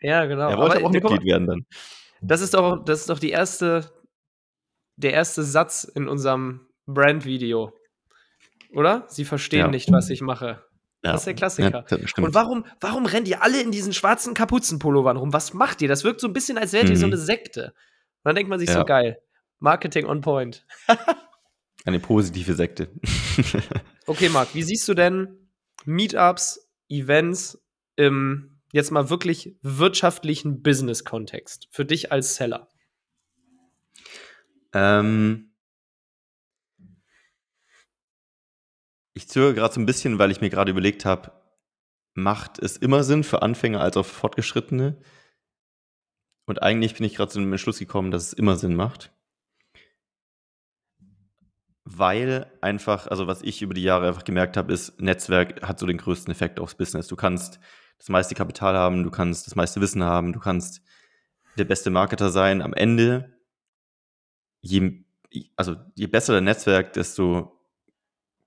ja, 0.00 0.24
genau. 0.26 0.50
Er 0.50 0.58
wollte 0.58 0.76
aber 0.76 0.86
auch 0.86 0.90
Mitglied 0.90 1.24
werden 1.24 1.46
dann. 1.46 1.66
Das 2.20 2.40
ist 2.40 2.54
doch, 2.54 2.84
das 2.84 3.00
ist 3.00 3.10
doch 3.10 3.18
die 3.18 3.30
erste, 3.30 3.90
der 4.96 5.12
erste 5.12 5.42
Satz 5.42 5.84
in 5.84 6.08
unserem 6.08 6.68
Brand-Video. 6.86 7.72
Oder? 8.72 9.04
Sie 9.08 9.24
verstehen 9.24 9.60
ja. 9.60 9.68
nicht, 9.68 9.90
was 9.92 10.10
ich 10.10 10.20
mache. 10.20 10.64
Ja. 11.04 11.12
Das 11.12 11.20
ist 11.20 11.26
der 11.26 11.34
Klassiker. 11.34 11.84
Ja, 11.88 12.24
und 12.24 12.34
warum, 12.34 12.64
warum 12.80 13.06
rennt 13.06 13.28
ihr 13.28 13.42
alle 13.42 13.62
in 13.62 13.70
diesen 13.70 13.92
schwarzen 13.92 14.34
Kapuzenpullovern 14.34 15.16
rum? 15.16 15.32
Was 15.32 15.54
macht 15.54 15.80
ihr? 15.80 15.88
Das 15.88 16.02
wirkt 16.02 16.20
so 16.20 16.26
ein 16.26 16.32
bisschen, 16.32 16.58
als 16.58 16.72
wärt 16.72 16.88
ihr 16.88 16.96
mhm. 16.96 17.00
so 17.00 17.06
eine 17.06 17.16
Sekte. 17.16 17.66
Und 17.66 18.24
dann 18.24 18.34
denkt 18.34 18.50
man 18.50 18.58
sich 18.58 18.70
so 18.70 18.84
geil. 18.84 19.20
Marketing 19.60 20.06
on 20.06 20.20
point. 20.20 20.66
Eine 21.88 22.00
positive 22.00 22.52
Sekte. 22.52 22.90
okay, 24.06 24.28
Marc, 24.28 24.54
wie 24.54 24.62
siehst 24.62 24.86
du 24.88 24.92
denn 24.92 25.48
Meetups, 25.86 26.68
Events 26.90 27.58
im 27.96 28.60
jetzt 28.74 28.90
mal 28.90 29.08
wirklich 29.08 29.56
wirtschaftlichen 29.62 30.60
Business-Kontext 30.60 31.68
für 31.70 31.86
dich 31.86 32.12
als 32.12 32.34
Seller? 32.34 32.68
Ähm, 34.74 35.54
ich 39.14 39.30
zögere 39.30 39.54
gerade 39.54 39.72
so 39.72 39.80
ein 39.80 39.86
bisschen, 39.86 40.18
weil 40.18 40.30
ich 40.30 40.42
mir 40.42 40.50
gerade 40.50 40.70
überlegt 40.70 41.06
habe, 41.06 41.32
macht 42.12 42.58
es 42.58 42.76
immer 42.76 43.02
Sinn 43.02 43.24
für 43.24 43.40
Anfänger 43.40 43.80
als 43.80 43.96
auch 43.96 44.04
für 44.04 44.12
Fortgeschrittene? 44.12 45.00
Und 46.44 46.60
eigentlich 46.60 46.96
bin 46.96 47.06
ich 47.06 47.14
gerade 47.14 47.32
zu 47.32 47.40
dem 47.40 47.50
Entschluss 47.50 47.78
gekommen, 47.78 48.10
dass 48.10 48.26
es 48.26 48.32
immer 48.34 48.56
Sinn 48.56 48.74
macht 48.74 49.10
weil 51.96 52.46
einfach, 52.60 53.06
also 53.06 53.26
was 53.26 53.42
ich 53.42 53.62
über 53.62 53.72
die 53.72 53.82
Jahre 53.82 54.08
einfach 54.08 54.24
gemerkt 54.24 54.56
habe, 54.56 54.72
ist, 54.72 55.00
Netzwerk 55.00 55.62
hat 55.62 55.78
so 55.78 55.86
den 55.86 55.96
größten 55.96 56.30
Effekt 56.30 56.60
aufs 56.60 56.74
Business. 56.74 57.08
Du 57.08 57.16
kannst 57.16 57.58
das 57.98 58.10
meiste 58.10 58.34
Kapital 58.34 58.76
haben, 58.76 59.04
du 59.04 59.10
kannst 59.10 59.46
das 59.46 59.56
meiste 59.56 59.80
Wissen 59.80 60.04
haben, 60.04 60.32
du 60.32 60.38
kannst 60.38 60.82
der 61.56 61.64
beste 61.64 61.90
Marketer 61.90 62.30
sein. 62.30 62.60
Am 62.60 62.74
Ende, 62.74 63.32
je, 64.60 65.04
also 65.56 65.76
je 65.94 66.06
besser 66.06 66.34
dein 66.34 66.44
Netzwerk, 66.44 66.92
desto 66.92 67.58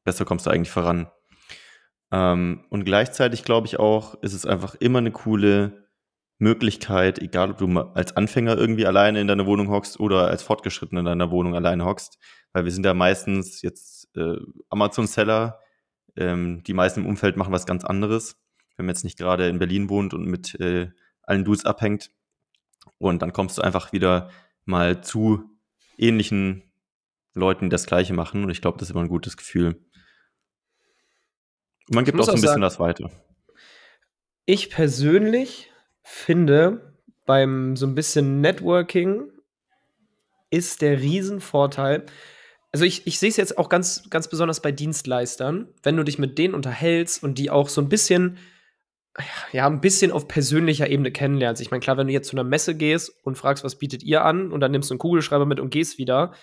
besser 0.04 0.24
kommst 0.24 0.46
du 0.46 0.52
eigentlich 0.52 0.72
voran. 0.72 1.10
Ähm, 2.12 2.66
und 2.70 2.86
gleichzeitig 2.86 3.44
glaube 3.44 3.68
ich 3.68 3.80
auch, 3.80 4.22
ist 4.22 4.34
es 4.34 4.46
einfach 4.46 4.76
immer 4.76 5.00
eine 5.00 5.12
coole 5.12 5.81
Möglichkeit, 6.42 7.20
egal 7.20 7.52
ob 7.52 7.60
du 7.60 7.80
als 7.94 8.18
Anfänger 8.18 8.58
irgendwie 8.58 8.88
alleine 8.88 9.22
in 9.22 9.28
deiner 9.28 9.46
Wohnung 9.46 9.70
hockst 9.70 10.00
oder 10.00 10.28
als 10.28 10.42
Fortgeschritten 10.42 10.98
in 10.98 11.06
deiner 11.06 11.30
Wohnung 11.30 11.56
alleine 11.56 11.86
hockst, 11.86 12.18
weil 12.52 12.66
wir 12.66 12.72
sind 12.72 12.84
ja 12.84 12.96
meistens 12.96 13.62
jetzt 13.62 14.10
äh, 14.18 14.38
Amazon-Seller, 14.70 15.60
ähm, 16.16 16.64
die 16.64 16.74
meisten 16.74 17.02
im 17.02 17.06
Umfeld 17.06 17.38
machen 17.38 17.54
was 17.54 17.68
ganz 17.68 17.86
anderes, 17.86 18.38
wenn 18.76 18.88
man 18.88 18.96
jetzt 18.96 19.04
nicht 19.04 19.20
gerade 19.20 19.48
in 19.50 19.60
Berlin 19.60 19.88
wohnt 19.88 20.16
und 20.16 20.26
mit 20.26 20.60
äh, 20.60 20.90
allen 21.22 21.46
Dudes 21.46 21.64
abhängt. 21.64 22.10
Und 22.98 23.22
dann 23.22 23.34
kommst 23.34 23.60
du 23.60 23.62
einfach 23.62 23.94
wieder 23.94 24.32
mal 24.66 25.04
zu 25.04 25.44
ähnlichen 26.00 26.64
Leuten, 27.36 27.66
die 27.66 27.70
das 27.70 27.86
Gleiche 27.86 28.14
machen. 28.14 28.44
Und 28.44 28.50
ich 28.50 28.62
glaube, 28.62 28.80
das 28.80 28.90
ist 28.90 28.96
immer 28.96 29.04
ein 29.04 29.10
gutes 29.10 29.38
Gefühl. 29.38 29.86
Und 31.88 31.96
man 31.96 32.04
gibt 32.04 32.20
auch 32.20 32.24
so 32.24 32.32
ein 32.32 32.36
bisschen 32.36 32.48
sagen, 32.48 32.62
das 32.62 32.80
weiter. 32.80 33.12
Ich 34.46 34.72
persönlich 34.72 35.71
finde, 36.04 36.96
beim 37.26 37.76
so 37.76 37.86
ein 37.86 37.96
bisschen 37.96 38.42
Networking 38.42 39.32
ist 40.50 40.82
der 40.82 41.00
Riesenvorteil. 41.00 42.06
Also 42.72 42.86
ich, 42.86 43.06
ich 43.08 43.20
sehe 43.20 43.30
es 43.30 43.38
jetzt 43.38 43.58
auch 43.58 43.70
ganz, 43.70 44.10
ganz 44.10 44.28
besonders 44.28 44.62
bei 44.62 44.72
Dienstleistern, 44.72 45.70
wenn 45.84 45.98
du 45.98 46.04
dich 46.04 46.20
mit 46.20 46.38
denen 46.38 46.54
unterhältst 46.54 47.24
und 47.24 47.38
die 47.38 47.50
auch 47.50 47.70
so 47.70 47.82
ein 47.82 47.90
bisschen, 47.90 48.38
ja, 49.52 49.68
ein 49.68 49.82
bisschen 49.82 50.12
auf 50.12 50.28
persönlicher 50.28 50.90
Ebene 50.90 51.12
kennenlernst. 51.12 51.62
Ich 51.62 51.72
meine, 51.72 51.82
klar, 51.82 51.98
wenn 51.98 52.08
du 52.08 52.14
jetzt 52.14 52.30
zu 52.30 52.36
einer 52.36 52.46
Messe 52.46 52.76
gehst 52.76 53.14
und 53.24 53.38
fragst, 53.38 53.64
was 53.64 53.78
bietet 53.78 54.04
ihr 54.04 54.24
an, 54.24 54.52
und 54.52 54.62
dann 54.62 54.72
nimmst 54.72 54.90
du 54.90 54.94
einen 54.94 55.00
Kugelschreiber 55.00 55.46
mit 55.46 55.60
und 55.60 55.70
gehst 55.70 55.98
wieder, 55.98 56.34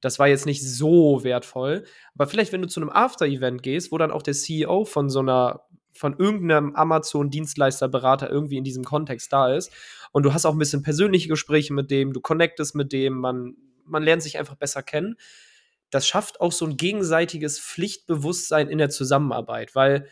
das 0.00 0.18
war 0.18 0.28
jetzt 0.28 0.46
nicht 0.46 0.62
so 0.62 1.24
wertvoll. 1.24 1.84
Aber 2.14 2.26
vielleicht, 2.26 2.52
wenn 2.52 2.62
du 2.62 2.68
zu 2.68 2.80
einem 2.80 2.90
After-Event 2.90 3.62
gehst, 3.62 3.92
wo 3.92 3.98
dann 3.98 4.10
auch 4.10 4.22
der 4.22 4.34
CEO 4.34 4.84
von 4.84 5.08
so 5.08 5.20
einer 5.20 5.62
von 5.94 6.18
irgendeinem 6.18 6.74
Amazon-Dienstleister, 6.74 7.88
Berater 7.88 8.28
irgendwie 8.28 8.58
in 8.58 8.64
diesem 8.64 8.84
Kontext 8.84 9.32
da 9.32 9.54
ist. 9.54 9.72
Und 10.12 10.24
du 10.24 10.34
hast 10.34 10.44
auch 10.44 10.52
ein 10.52 10.58
bisschen 10.58 10.82
persönliche 10.82 11.28
Gespräche 11.28 11.72
mit 11.72 11.90
dem, 11.90 12.12
du 12.12 12.20
connectest 12.20 12.74
mit 12.74 12.92
dem, 12.92 13.14
man, 13.14 13.56
man 13.84 14.02
lernt 14.02 14.22
sich 14.22 14.38
einfach 14.38 14.56
besser 14.56 14.82
kennen. 14.82 15.16
Das 15.90 16.06
schafft 16.06 16.40
auch 16.40 16.52
so 16.52 16.66
ein 16.66 16.76
gegenseitiges 16.76 17.60
Pflichtbewusstsein 17.60 18.68
in 18.68 18.78
der 18.78 18.90
Zusammenarbeit, 18.90 19.74
weil, 19.74 20.08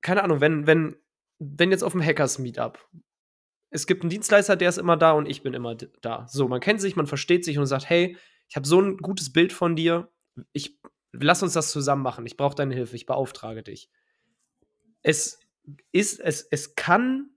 keine 0.00 0.22
Ahnung, 0.22 0.40
wenn, 0.40 0.66
wenn, 0.66 0.96
wenn 1.38 1.72
jetzt 1.72 1.82
auf 1.82 1.92
dem 1.92 2.02
Hackers-Meetup, 2.02 2.78
es 3.70 3.88
gibt 3.88 4.02
einen 4.02 4.10
Dienstleister, 4.10 4.54
der 4.54 4.68
ist 4.68 4.78
immer 4.78 4.96
da 4.96 5.12
und 5.12 5.26
ich 5.28 5.42
bin 5.42 5.52
immer 5.52 5.74
da. 5.74 6.26
So, 6.28 6.46
man 6.46 6.60
kennt 6.60 6.80
sich, 6.80 6.94
man 6.94 7.08
versteht 7.08 7.44
sich 7.44 7.58
und 7.58 7.66
sagt, 7.66 7.90
hey, 7.90 8.16
ich 8.48 8.54
habe 8.54 8.68
so 8.68 8.80
ein 8.80 8.98
gutes 8.98 9.32
Bild 9.32 9.52
von 9.52 9.74
dir, 9.74 10.08
ich 10.52 10.78
lass 11.10 11.42
uns 11.42 11.54
das 11.54 11.72
zusammen 11.72 12.02
machen, 12.02 12.24
ich 12.26 12.36
brauche 12.36 12.54
deine 12.54 12.74
Hilfe, 12.74 12.94
ich 12.94 13.06
beauftrage 13.06 13.64
dich 13.64 13.90
es 15.04 15.38
ist, 15.92 16.18
es, 16.18 16.42
es 16.50 16.74
kann, 16.74 17.30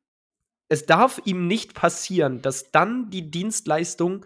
es 0.70 0.88
darf 0.88 1.22
ihm 1.26 1.48
nicht 1.48 1.76
passieren, 1.76 2.42
dass 2.42 2.72
dann 2.72 3.12
die 3.12 3.30
Dienstleistung 3.30 4.26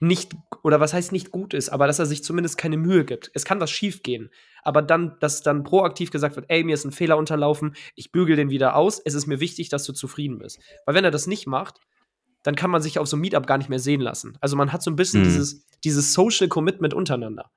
nicht, 0.00 0.34
oder 0.62 0.80
was 0.80 0.94
heißt 0.94 1.12
nicht 1.12 1.30
gut 1.30 1.52
ist, 1.52 1.68
aber 1.68 1.86
dass 1.86 1.98
er 1.98 2.06
sich 2.06 2.24
zumindest 2.24 2.56
keine 2.56 2.78
Mühe 2.78 3.04
gibt. 3.04 3.30
Es 3.34 3.44
kann 3.44 3.60
was 3.60 3.70
schief 3.70 4.02
gehen. 4.02 4.30
Aber 4.62 4.82
dann, 4.82 5.16
dass 5.20 5.42
dann 5.42 5.62
proaktiv 5.62 6.10
gesagt 6.10 6.36
wird, 6.36 6.46
ey, 6.48 6.64
mir 6.64 6.74
ist 6.74 6.84
ein 6.84 6.92
Fehler 6.92 7.18
unterlaufen, 7.18 7.76
ich 7.94 8.10
bügel 8.10 8.36
den 8.36 8.50
wieder 8.50 8.76
aus, 8.76 8.98
es 8.98 9.14
ist 9.14 9.26
mir 9.26 9.40
wichtig, 9.40 9.68
dass 9.68 9.84
du 9.84 9.92
zufrieden 9.92 10.38
bist. 10.38 10.58
Weil 10.86 10.94
wenn 10.94 11.04
er 11.04 11.10
das 11.10 11.26
nicht 11.26 11.46
macht, 11.46 11.80
dann 12.42 12.56
kann 12.56 12.70
man 12.70 12.80
sich 12.80 12.98
auf 12.98 13.06
so 13.06 13.16
einem 13.16 13.22
Meetup 13.22 13.46
gar 13.46 13.58
nicht 13.58 13.68
mehr 13.68 13.78
sehen 13.78 14.00
lassen. 14.00 14.38
Also 14.40 14.56
man 14.56 14.72
hat 14.72 14.82
so 14.82 14.90
ein 14.90 14.96
bisschen 14.96 15.20
mhm. 15.20 15.24
dieses, 15.24 15.66
dieses 15.84 16.14
Social 16.14 16.48
Commitment 16.48 16.94
untereinander. 16.94 17.50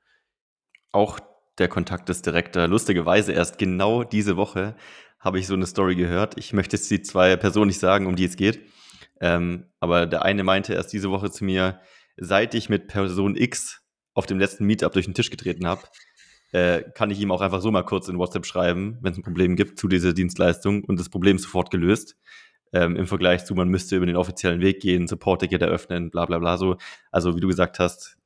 Auch 0.92 1.20
der 1.58 1.70
Kontakt 1.70 2.10
ist 2.10 2.26
direkter. 2.26 2.68
Lustigerweise 2.68 3.32
erst 3.32 3.58
genau 3.58 4.04
diese 4.04 4.36
Woche 4.36 4.76
habe 5.24 5.40
ich 5.40 5.48
so 5.48 5.54
eine 5.54 5.66
Story 5.66 5.96
gehört. 5.96 6.38
Ich 6.38 6.52
möchte 6.52 6.76
jetzt 6.76 6.92
die 6.92 7.02
zwei 7.02 7.36
Personen 7.38 7.68
nicht 7.68 7.80
sagen, 7.80 8.08
um 8.08 8.16
die 8.16 8.26
es 8.26 8.36
geht. 8.36 8.60
Ähm, 9.22 9.68
aber 9.80 10.06
der 10.06 10.24
eine 10.24 10.44
meinte 10.44 10.74
erst 10.74 10.92
diese 10.92 11.10
Woche 11.10 11.32
zu 11.32 11.46
mir, 11.46 11.80
seit 12.18 12.54
ich 12.54 12.68
mit 12.68 12.88
Person 12.88 13.36
X 13.36 13.82
auf 14.14 14.26
dem 14.26 14.38
letzten 14.38 14.66
Meetup 14.66 14.92
durch 14.92 15.06
den 15.06 15.14
Tisch 15.14 15.30
getreten 15.30 15.66
habe, 15.66 15.84
äh, 16.52 16.84
kann 16.94 17.10
ich 17.10 17.20
ihm 17.22 17.32
auch 17.32 17.42
einfach 17.42 17.62
so 17.62 17.72
mal 17.72 17.84
kurz 17.84 18.10
in 18.10 18.20
WhatsApp 18.20 18.46
schreiben, 18.46 19.00
wenn 19.02 19.14
es 19.14 19.18
ein 19.18 19.24
Problem 19.24 19.56
gibt 19.56 19.80
zu 19.80 19.88
dieser 19.88 20.14
Dienstleistung 20.14 20.84
und 20.84 21.00
das 21.00 21.10
Problem 21.10 21.38
ist 21.38 21.44
sofort 21.44 21.72
gelöst. 21.72 22.18
Ähm, 22.74 22.96
Im 22.98 23.08
Vergleich 23.08 23.46
zu, 23.46 23.56
man 23.56 23.70
müsste 23.70 23.96
über 23.96 24.06
den 24.06 24.18
offiziellen 24.18 24.60
Weg 24.60 24.82
gehen, 24.82 25.08
Support-Ticket 25.08 25.62
eröffnen, 25.62 26.12
bla 26.12 26.26
bla 26.26 26.40
bla 26.40 26.58
so. 26.58 26.78
Also 27.12 27.36
wie 27.36 27.40
du 27.40 27.48
gesagt 27.48 27.80
hast, 27.80 28.18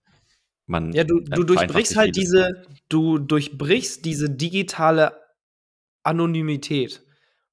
man. 0.65 0.93
Ja, 0.93 1.03
du, 1.03 1.19
du 1.19 1.43
durchbrichst 1.43 1.95
halt 1.95 2.15
diese, 2.15 2.63
du 2.89 3.19
durchbrichst 3.19 4.03
diese 4.03 4.29
digitale 4.29 5.13
Anonymität. 6.07 7.03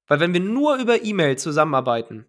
Weil 0.07 0.19
wenn 0.19 0.33
wir 0.33 0.39
nur 0.39 0.77
über 0.77 1.03
E-Mail 1.03 1.37
zusammenarbeiten, 1.37 2.25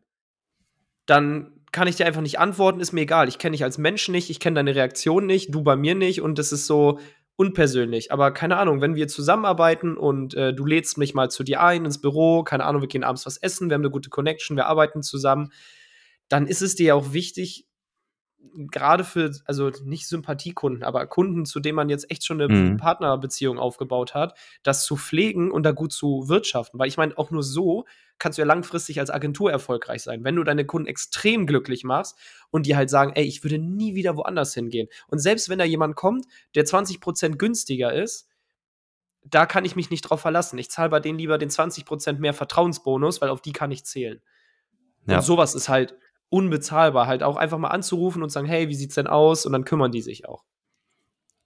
dann 1.06 1.52
kann 1.72 1.88
ich 1.88 1.96
dir 1.96 2.06
einfach 2.06 2.22
nicht 2.22 2.38
antworten, 2.38 2.80
ist 2.80 2.92
mir 2.92 3.02
egal. 3.02 3.28
Ich 3.28 3.38
kenne 3.38 3.52
dich 3.52 3.64
als 3.64 3.78
Mensch 3.78 4.08
nicht, 4.08 4.30
ich 4.30 4.40
kenne 4.40 4.56
deine 4.56 4.74
Reaktion 4.74 5.26
nicht, 5.26 5.54
du 5.54 5.62
bei 5.62 5.76
mir 5.76 5.94
nicht 5.94 6.20
und 6.20 6.38
das 6.38 6.52
ist 6.52 6.66
so 6.66 6.98
unpersönlich. 7.36 8.12
Aber 8.12 8.32
keine 8.32 8.56
Ahnung, 8.56 8.80
wenn 8.80 8.94
wir 8.94 9.08
zusammenarbeiten 9.08 9.96
und 9.96 10.34
äh, 10.34 10.54
du 10.54 10.64
lädst 10.64 10.96
mich 10.96 11.14
mal 11.14 11.30
zu 11.30 11.44
dir 11.44 11.62
ein 11.62 11.84
ins 11.84 12.00
Büro, 12.00 12.42
keine 12.44 12.64
Ahnung, 12.64 12.80
wir 12.80 12.88
gehen 12.88 13.04
abends 13.04 13.26
was 13.26 13.36
essen, 13.36 13.68
wir 13.68 13.74
haben 13.74 13.82
eine 13.82 13.90
gute 13.90 14.08
Connection, 14.08 14.56
wir 14.56 14.66
arbeiten 14.66 15.02
zusammen, 15.02 15.52
dann 16.28 16.46
ist 16.46 16.62
es 16.62 16.74
dir 16.74 16.96
auch 16.96 17.12
wichtig, 17.12 17.66
gerade 18.70 19.04
für, 19.04 19.32
also 19.44 19.70
nicht 19.84 20.08
Sympathiekunden, 20.08 20.82
aber 20.82 21.06
Kunden, 21.06 21.46
zu 21.46 21.60
denen 21.60 21.76
man 21.76 21.88
jetzt 21.88 22.10
echt 22.10 22.24
schon 22.24 22.40
eine 22.40 22.52
mhm. 22.52 22.76
Partnerbeziehung 22.76 23.58
aufgebaut 23.58 24.14
hat, 24.14 24.36
das 24.62 24.84
zu 24.84 24.96
pflegen 24.96 25.50
und 25.50 25.62
da 25.64 25.72
gut 25.72 25.92
zu 25.92 26.28
wirtschaften. 26.28 26.78
Weil 26.78 26.88
ich 26.88 26.96
meine, 26.96 27.16
auch 27.18 27.30
nur 27.30 27.42
so 27.42 27.84
kannst 28.18 28.38
du 28.38 28.42
ja 28.42 28.46
langfristig 28.46 29.00
als 29.00 29.10
Agentur 29.10 29.50
erfolgreich 29.50 30.02
sein. 30.02 30.24
Wenn 30.24 30.36
du 30.36 30.44
deine 30.44 30.64
Kunden 30.64 30.88
extrem 30.88 31.46
glücklich 31.46 31.84
machst 31.84 32.16
und 32.50 32.66
die 32.66 32.76
halt 32.76 32.90
sagen, 32.90 33.12
ey, 33.14 33.24
ich 33.24 33.44
würde 33.44 33.58
nie 33.58 33.94
wieder 33.94 34.16
woanders 34.16 34.54
hingehen. 34.54 34.88
Und 35.08 35.18
selbst 35.18 35.48
wenn 35.48 35.58
da 35.58 35.64
jemand 35.64 35.96
kommt, 35.96 36.26
der 36.54 36.64
20% 36.64 37.36
günstiger 37.36 37.92
ist, 37.92 38.28
da 39.22 39.44
kann 39.44 39.64
ich 39.64 39.76
mich 39.76 39.90
nicht 39.90 40.02
drauf 40.02 40.20
verlassen. 40.20 40.58
Ich 40.58 40.70
zahle 40.70 40.88
bei 40.88 41.00
denen 41.00 41.18
lieber 41.18 41.36
den 41.36 41.50
20% 41.50 42.18
mehr 42.18 42.32
Vertrauensbonus, 42.32 43.20
weil 43.20 43.28
auf 43.28 43.42
die 43.42 43.52
kann 43.52 43.70
ich 43.70 43.84
zählen. 43.84 44.22
Ja. 45.06 45.16
Und 45.16 45.22
sowas 45.22 45.54
ist 45.54 45.68
halt 45.68 45.96
unbezahlbar, 46.28 47.06
halt 47.06 47.22
auch 47.22 47.36
einfach 47.36 47.58
mal 47.58 47.68
anzurufen 47.68 48.22
und 48.22 48.30
sagen, 48.30 48.46
hey, 48.46 48.68
wie 48.68 48.74
sieht's 48.74 48.96
denn 48.96 49.06
aus? 49.06 49.46
Und 49.46 49.52
dann 49.52 49.64
kümmern 49.64 49.92
die 49.92 50.02
sich 50.02 50.28
auch. 50.28 50.44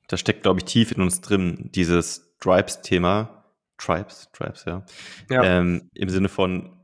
Das 0.08 0.20
steckt, 0.20 0.42
glaube 0.42 0.60
ich, 0.60 0.64
tief 0.64 0.92
in 0.92 1.02
uns 1.02 1.20
drin, 1.20 1.70
dieses 1.74 2.36
Tribes-Thema. 2.40 3.44
Tribes, 3.78 4.28
Tribes, 4.32 4.64
ja. 4.64 4.84
ja. 5.30 5.42
Ähm, 5.42 5.88
Im 5.94 6.08
Sinne 6.08 6.28
von, 6.28 6.76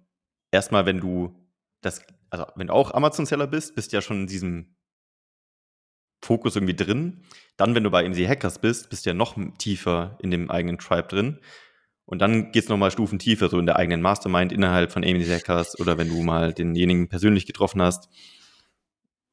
erstmal, 0.51 0.87
wenn 0.87 1.01
du 1.01 1.35
das, 1.83 2.03
also 2.31 2.47
wenn 2.55 2.69
du 2.69 2.73
auch 2.73 2.95
Amazon-Seller 2.95 3.47
bist, 3.47 3.75
bist 3.75 3.93
du 3.93 3.97
ja 3.97 4.03
schon 4.03 4.23
in 4.23 4.27
diesem 4.27 4.77
Fokus 6.23 6.57
irgendwie 6.57 6.75
drin. 6.75 7.23
Dann, 7.57 7.75
wenn 7.75 7.85
du 7.85 7.91
bei 7.91 8.09
MC 8.09 8.27
Hackers 8.29 8.59
bist, 8.59 8.91
bist 8.91 9.05
du 9.05 9.11
ja 9.11 9.15
noch 9.15 9.37
tiefer 9.59 10.17
in 10.21 10.31
dem 10.31 10.51
eigenen 10.51 10.79
Tribe 10.79 11.09
drin. 11.09 11.41
Und 12.07 12.21
dann 12.21 12.53
geht 12.53 12.65
es 12.65 12.69
nochmal 12.69 12.93
Stufen 12.93 13.19
tiefer, 13.19 13.49
so 13.49 13.59
in 13.59 13.67
der 13.67 13.77
eigenen 13.77 14.01
Mastermind 14.01 14.53
innerhalb 14.53 14.93
von 14.93 15.05
Amy 15.05 15.25
Hackers 15.25 15.79
oder 15.81 15.99
wenn 15.99 16.09
du 16.09 16.23
mal 16.23 16.55
denjenigen 16.55 17.09
persönlich 17.09 17.47
getroffen 17.47 17.83
hast. 17.83 18.09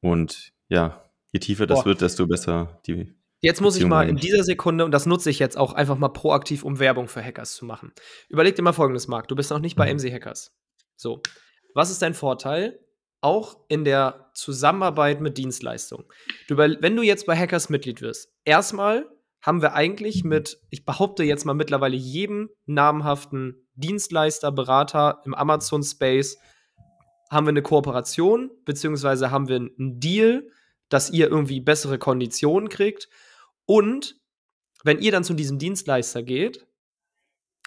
Und 0.00 0.52
ja, 0.68 1.04
je 1.32 1.38
tiefer 1.38 1.66
das 1.66 1.80
Boah. 1.80 1.86
wird, 1.86 2.00
desto 2.00 2.26
besser 2.26 2.80
die. 2.86 3.14
Jetzt 3.40 3.60
muss 3.60 3.76
ich 3.76 3.84
mal 3.84 4.08
in 4.08 4.16
dieser 4.16 4.42
Sekunde, 4.42 4.84
und 4.84 4.90
das 4.90 5.06
nutze 5.06 5.30
ich 5.30 5.38
jetzt 5.38 5.56
auch 5.56 5.74
einfach 5.74 5.98
mal 5.98 6.08
proaktiv, 6.08 6.64
um 6.64 6.78
Werbung 6.78 7.08
für 7.08 7.22
Hackers 7.22 7.54
zu 7.54 7.64
machen. 7.64 7.92
Überleg 8.28 8.56
dir 8.56 8.62
mal 8.62 8.72
folgendes, 8.72 9.06
Marc. 9.06 9.28
Du 9.28 9.36
bist 9.36 9.50
noch 9.50 9.58
nicht 9.60 9.76
bei 9.76 9.92
mhm. 9.92 10.00
MC 10.00 10.12
Hackers. 10.12 10.56
So. 10.96 11.20
Was 11.74 11.90
ist 11.90 12.02
dein 12.02 12.14
Vorteil? 12.14 12.80
Auch 13.20 13.58
in 13.68 13.84
der 13.84 14.30
Zusammenarbeit 14.34 15.20
mit 15.20 15.36
Dienstleistungen. 15.38 16.06
Du, 16.48 16.56
wenn 16.56 16.96
du 16.96 17.02
jetzt 17.02 17.26
bei 17.26 17.36
Hackers 17.36 17.68
Mitglied 17.68 18.00
wirst, 18.00 18.32
erstmal 18.44 19.06
haben 19.44 19.60
wir 19.60 19.74
eigentlich 19.74 20.24
mit, 20.24 20.58
ich 20.70 20.86
behaupte 20.86 21.22
jetzt 21.22 21.44
mal 21.44 21.52
mittlerweile 21.52 21.96
jedem 21.96 22.48
namhaften 22.64 23.68
Dienstleister, 23.74 24.50
Berater 24.50 25.20
im 25.26 25.34
Amazon-Space, 25.34 26.38
haben 27.30 27.44
wir 27.44 27.50
eine 27.50 27.60
Kooperation, 27.60 28.50
beziehungsweise 28.64 29.30
haben 29.30 29.48
wir 29.48 29.56
einen 29.56 30.00
Deal, 30.00 30.48
dass 30.88 31.10
ihr 31.10 31.28
irgendwie 31.28 31.60
bessere 31.60 31.98
Konditionen 31.98 32.70
kriegt. 32.70 33.10
Und 33.66 34.16
wenn 34.82 34.98
ihr 35.00 35.12
dann 35.12 35.24
zu 35.24 35.34
diesem 35.34 35.58
Dienstleister 35.58 36.22
geht 36.22 36.66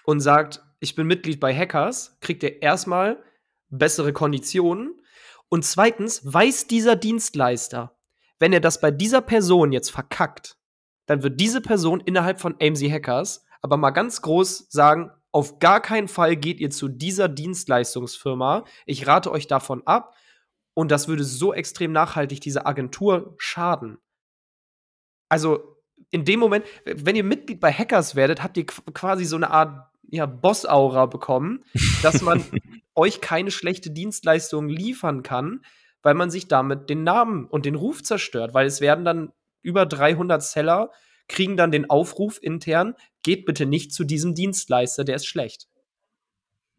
und 0.04 0.18
sagt, 0.18 0.60
ich 0.80 0.96
bin 0.96 1.06
Mitglied 1.06 1.38
bei 1.38 1.54
Hackers, 1.54 2.18
kriegt 2.20 2.42
ihr 2.42 2.60
erstmal 2.60 3.22
bessere 3.68 4.12
Konditionen. 4.12 5.00
Und 5.48 5.64
zweitens 5.64 6.22
weiß 6.24 6.66
dieser 6.66 6.96
Dienstleister, 6.96 7.96
wenn 8.40 8.52
er 8.52 8.60
das 8.60 8.80
bei 8.80 8.90
dieser 8.90 9.20
Person 9.20 9.70
jetzt 9.70 9.90
verkackt, 9.90 10.57
dann 11.08 11.24
wird 11.24 11.40
diese 11.40 11.60
Person 11.60 12.00
innerhalb 12.00 12.40
von 12.40 12.54
AMC 12.60 12.90
Hackers 12.90 13.44
aber 13.60 13.76
mal 13.76 13.90
ganz 13.90 14.22
groß 14.22 14.66
sagen, 14.70 15.10
auf 15.32 15.58
gar 15.58 15.80
keinen 15.80 16.08
Fall 16.08 16.36
geht 16.36 16.60
ihr 16.60 16.70
zu 16.70 16.88
dieser 16.88 17.28
Dienstleistungsfirma. 17.28 18.64
Ich 18.86 19.06
rate 19.06 19.30
euch 19.30 19.46
davon 19.46 19.86
ab. 19.86 20.14
Und 20.74 20.90
das 20.90 21.08
würde 21.08 21.24
so 21.24 21.52
extrem 21.52 21.92
nachhaltig 21.92 22.40
dieser 22.40 22.66
Agentur 22.66 23.34
schaden. 23.38 23.98
Also, 25.28 25.76
in 26.10 26.24
dem 26.24 26.38
Moment, 26.38 26.64
wenn 26.84 27.16
ihr 27.16 27.24
Mitglied 27.24 27.58
bei 27.60 27.72
Hackers 27.72 28.14
werdet, 28.14 28.42
habt 28.42 28.56
ihr 28.56 28.64
quasi 28.64 29.24
so 29.24 29.36
eine 29.36 29.50
Art 29.50 29.90
ja, 30.08 30.24
Boss-Aura 30.24 31.06
bekommen, 31.06 31.64
dass 32.02 32.22
man 32.22 32.44
euch 32.94 33.20
keine 33.20 33.50
schlechte 33.50 33.90
Dienstleistung 33.90 34.68
liefern 34.68 35.24
kann, 35.24 35.62
weil 36.02 36.14
man 36.14 36.30
sich 36.30 36.46
damit 36.46 36.88
den 36.88 37.02
Namen 37.02 37.46
und 37.46 37.66
den 37.66 37.74
Ruf 37.74 38.02
zerstört, 38.04 38.54
weil 38.54 38.66
es 38.66 38.80
werden 38.80 39.04
dann 39.04 39.32
über 39.62 39.86
300 39.86 40.42
Seller 40.42 40.90
kriegen 41.28 41.56
dann 41.56 41.70
den 41.70 41.90
Aufruf 41.90 42.38
intern, 42.42 42.94
geht 43.22 43.44
bitte 43.44 43.66
nicht 43.66 43.92
zu 43.92 44.04
diesem 44.04 44.34
Dienstleister, 44.34 45.04
der 45.04 45.16
ist 45.16 45.26
schlecht. 45.26 45.68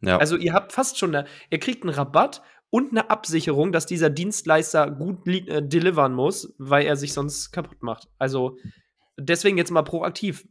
Ja. 0.01 0.17
Also 0.17 0.37
ihr 0.37 0.53
habt 0.53 0.71
fast 0.71 0.97
schon, 0.97 1.13
eine, 1.13 1.27
ihr 1.49 1.59
kriegt 1.59 1.83
einen 1.83 1.93
Rabatt 1.93 2.41
und 2.69 2.91
eine 2.91 3.09
Absicherung, 3.09 3.71
dass 3.71 3.85
dieser 3.85 4.09
Dienstleister 4.09 4.89
gut 4.91 5.27
äh, 5.27 5.61
delivern 5.61 6.13
muss, 6.13 6.53
weil 6.57 6.85
er 6.85 6.95
sich 6.95 7.13
sonst 7.13 7.51
kaputt 7.51 7.81
macht. 7.81 8.07
Also 8.17 8.57
deswegen 9.17 9.57
jetzt 9.57 9.71
mal 9.71 9.83
proaktiv. 9.83 10.47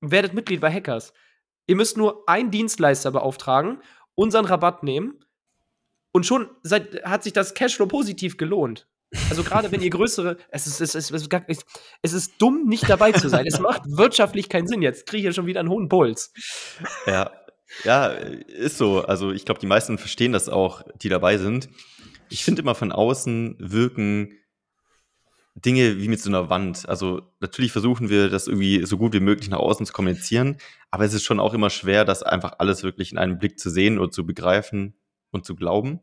Werdet 0.00 0.34
Mitglied 0.34 0.60
bei 0.60 0.72
Hackers. 0.72 1.12
Ihr 1.66 1.76
müsst 1.76 1.96
nur 1.96 2.28
einen 2.28 2.50
Dienstleister 2.50 3.10
beauftragen, 3.10 3.82
unseren 4.14 4.44
Rabatt 4.44 4.82
nehmen 4.82 5.24
und 6.12 6.24
schon 6.24 6.48
seit, 6.62 7.04
hat 7.04 7.22
sich 7.22 7.32
das 7.32 7.54
Cashflow 7.54 7.86
positiv 7.86 8.36
gelohnt. 8.36 8.88
Also 9.30 9.44
gerade 9.44 9.70
wenn 9.70 9.82
ihr 9.82 9.90
größere, 9.90 10.36
es 10.50 10.66
ist, 10.66 10.80
es, 10.80 10.94
ist, 10.94 11.10
es, 11.10 11.26
ist, 11.48 11.64
es 12.02 12.12
ist 12.12 12.32
dumm, 12.38 12.66
nicht 12.66 12.88
dabei 12.88 13.12
zu 13.12 13.28
sein. 13.28 13.46
Es 13.46 13.60
macht 13.60 13.82
wirtschaftlich 13.86 14.48
keinen 14.48 14.66
Sinn. 14.66 14.82
Jetzt 14.82 15.06
kriege 15.06 15.20
ich 15.20 15.24
ja 15.24 15.32
schon 15.32 15.46
wieder 15.46 15.60
einen 15.60 15.68
hohen 15.68 15.88
Puls. 15.88 16.32
Ja, 17.06 17.30
ja, 17.84 18.06
ist 18.06 18.78
so. 18.78 19.02
Also 19.04 19.32
ich 19.32 19.44
glaube, 19.44 19.60
die 19.60 19.66
meisten 19.66 19.98
verstehen 19.98 20.32
das 20.32 20.48
auch, 20.48 20.82
die 21.00 21.08
dabei 21.08 21.38
sind. 21.38 21.68
Ich 22.28 22.44
finde 22.44 22.62
immer 22.62 22.74
von 22.74 22.92
außen 22.92 23.56
wirken 23.58 24.32
Dinge 25.54 25.98
wie 25.98 26.08
mit 26.08 26.20
so 26.20 26.28
einer 26.28 26.50
Wand. 26.50 26.88
Also 26.88 27.22
natürlich 27.40 27.72
versuchen 27.72 28.10
wir, 28.10 28.28
das 28.28 28.46
irgendwie 28.46 28.84
so 28.84 28.98
gut 28.98 29.14
wie 29.14 29.20
möglich 29.20 29.48
nach 29.48 29.58
außen 29.58 29.86
zu 29.86 29.92
kommunizieren, 29.92 30.58
aber 30.90 31.04
es 31.04 31.14
ist 31.14 31.24
schon 31.24 31.40
auch 31.40 31.54
immer 31.54 31.70
schwer, 31.70 32.04
das 32.04 32.22
einfach 32.22 32.54
alles 32.58 32.82
wirklich 32.82 33.12
in 33.12 33.18
einem 33.18 33.38
Blick 33.38 33.58
zu 33.58 33.70
sehen 33.70 33.98
oder 33.98 34.10
zu 34.10 34.26
begreifen 34.26 34.94
und 35.30 35.46
zu 35.46 35.56
glauben. 35.56 36.00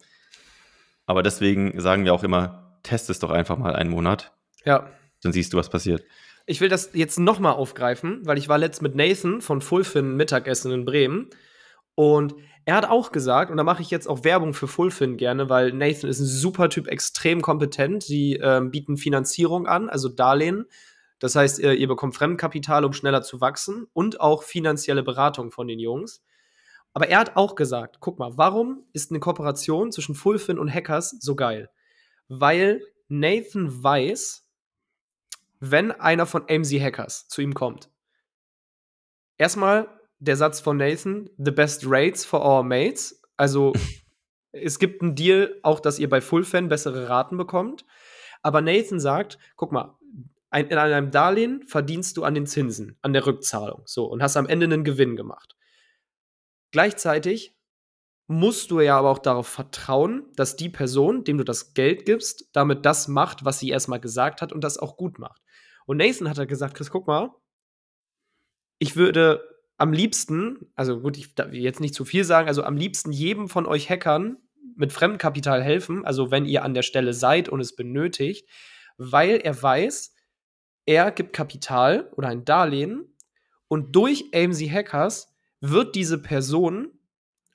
Aber 1.05 1.21
deswegen 1.21 1.79
sagen 1.79 2.05
wir 2.05 2.13
auch 2.13 2.23
immer, 2.23 2.62
test 2.83 3.09
es 3.09 3.19
doch 3.19 3.31
einfach 3.31 3.57
mal 3.57 3.75
einen 3.75 3.89
Monat. 3.89 4.33
Ja. 4.65 4.89
Dann 5.21 5.33
siehst 5.33 5.53
du, 5.53 5.57
was 5.57 5.69
passiert. 5.69 6.03
Ich 6.45 6.59
will 6.59 6.69
das 6.69 6.91
jetzt 6.93 7.19
nochmal 7.19 7.53
aufgreifen, 7.53 8.21
weil 8.25 8.37
ich 8.37 8.49
war 8.49 8.57
letzt 8.57 8.81
mit 8.81 8.95
Nathan 8.95 9.41
von 9.41 9.61
Fullfin 9.61 10.17
Mittagessen 10.17 10.71
in 10.71 10.85
Bremen 10.85 11.29
und 11.95 12.35
er 12.65 12.75
hat 12.75 12.89
auch 12.89 13.11
gesagt, 13.11 13.51
und 13.51 13.57
da 13.57 13.63
mache 13.63 13.81
ich 13.81 13.91
jetzt 13.91 14.07
auch 14.07 14.23
Werbung 14.23 14.53
für 14.53 14.67
Fullfin 14.67 15.17
gerne, 15.17 15.49
weil 15.49 15.73
Nathan 15.73 16.09
ist 16.09 16.19
ein 16.19 16.25
super 16.25 16.69
Typ, 16.69 16.87
extrem 16.87 17.41
kompetent. 17.41 18.03
Sie 18.03 18.35
ähm, 18.35 18.71
bieten 18.71 18.95
Finanzierung 18.95 19.67
an, 19.67 19.89
also 19.89 20.07
Darlehen. 20.07 20.65
Das 21.19 21.35
heißt, 21.35 21.59
ihr, 21.59 21.73
ihr 21.73 21.87
bekommt 21.87 22.15
Fremdkapital, 22.15 22.85
um 22.85 22.93
schneller 22.93 23.21
zu 23.21 23.41
wachsen 23.41 23.87
und 23.93 24.21
auch 24.21 24.43
finanzielle 24.43 25.03
Beratung 25.03 25.51
von 25.51 25.67
den 25.67 25.79
Jungs. 25.79 26.23
Aber 26.93 27.09
er 27.09 27.19
hat 27.19 27.35
auch 27.35 27.55
gesagt, 27.55 27.97
guck 27.99 28.19
mal, 28.19 28.37
warum 28.37 28.85
ist 28.93 29.11
eine 29.11 29.19
Kooperation 29.19 29.91
zwischen 29.91 30.15
Fullfin 30.15 30.57
und 30.57 30.73
Hackers 30.73 31.17
so 31.19 31.35
geil? 31.35 31.69
Weil 32.27 32.81
Nathan 33.07 33.83
weiß, 33.83 34.49
wenn 35.59 35.91
einer 35.91 36.25
von 36.25 36.49
AMZ 36.49 36.73
Hackers 36.73 37.27
zu 37.27 37.41
ihm 37.41 37.53
kommt, 37.53 37.89
erstmal 39.37 39.87
der 40.19 40.37
Satz 40.37 40.59
von 40.59 40.77
Nathan, 40.77 41.29
the 41.37 41.51
best 41.51 41.83
rates 41.85 42.25
for 42.25 42.45
our 42.45 42.63
mates. 42.63 43.21
Also 43.37 43.73
es 44.51 44.79
gibt 44.79 45.01
einen 45.01 45.15
Deal, 45.15 45.59
auch 45.63 45.79
dass 45.79 45.99
ihr 45.99 46.09
bei 46.09 46.21
Fullfan 46.21 46.69
bessere 46.69 47.09
Raten 47.09 47.37
bekommt. 47.37 47.85
Aber 48.41 48.61
Nathan 48.61 48.99
sagt, 48.99 49.37
guck 49.55 49.71
mal, 49.71 49.97
ein, 50.49 50.67
in 50.67 50.77
einem 50.77 51.11
Darlehen 51.11 51.63
verdienst 51.63 52.15
du 52.17 52.23
an 52.23 52.35
den 52.35 52.45
Zinsen, 52.45 52.97
an 53.01 53.13
der 53.13 53.25
Rückzahlung, 53.25 53.81
so 53.85 54.05
und 54.05 54.21
hast 54.21 54.37
am 54.37 54.47
Ende 54.47 54.65
einen 54.65 54.83
Gewinn 54.83 55.15
gemacht. 55.15 55.55
Gleichzeitig 56.71 57.52
musst 58.33 58.71
du 58.71 58.81
ja 58.81 58.97
aber 58.97 59.09
auch 59.09 59.19
darauf 59.19 59.47
vertrauen, 59.47 60.25
dass 60.35 60.55
die 60.55 60.69
Person, 60.69 61.23
dem 61.23 61.37
du 61.37 61.43
das 61.43 61.73
Geld 61.73 62.05
gibst, 62.05 62.49
damit 62.53 62.85
das 62.85 63.07
macht, 63.07 63.45
was 63.45 63.59
sie 63.59 63.69
erstmal 63.69 63.99
gesagt 63.99 64.41
hat 64.41 64.51
und 64.51 64.63
das 64.63 64.77
auch 64.77 64.97
gut 64.97 65.19
macht. 65.19 65.41
Und 65.85 65.97
Nathan 65.97 66.29
hat 66.29 66.37
halt 66.37 66.49
gesagt, 66.49 66.75
Chris, 66.75 66.89
guck 66.89 67.07
mal, 67.07 67.31
ich 68.79 68.95
würde 68.95 69.43
am 69.77 69.93
liebsten, 69.93 70.71
also 70.75 70.99
gut, 70.99 71.17
ich 71.17 71.35
darf 71.35 71.53
jetzt 71.53 71.79
nicht 71.79 71.95
zu 71.95 72.05
viel 72.05 72.23
sagen, 72.23 72.47
also 72.47 72.63
am 72.63 72.77
liebsten 72.77 73.11
jedem 73.11 73.49
von 73.49 73.65
euch 73.65 73.89
Hackern 73.89 74.37
mit 74.75 74.91
Fremdkapital 74.91 75.61
helfen, 75.63 76.05
also 76.05 76.31
wenn 76.31 76.45
ihr 76.45 76.63
an 76.63 76.73
der 76.73 76.83
Stelle 76.83 77.13
seid 77.13 77.49
und 77.49 77.59
es 77.59 77.75
benötigt, 77.75 78.49
weil 78.97 79.37
er 79.37 79.61
weiß, 79.61 80.13
er 80.85 81.11
gibt 81.11 81.33
Kapital 81.33 82.11
oder 82.15 82.27
ein 82.27 82.45
Darlehen 82.45 83.15
und 83.67 83.95
durch 83.95 84.25
AMZ 84.33 84.61
Hackers 84.69 85.33
wird 85.61 85.95
diese 85.95 86.21
Person 86.21 86.91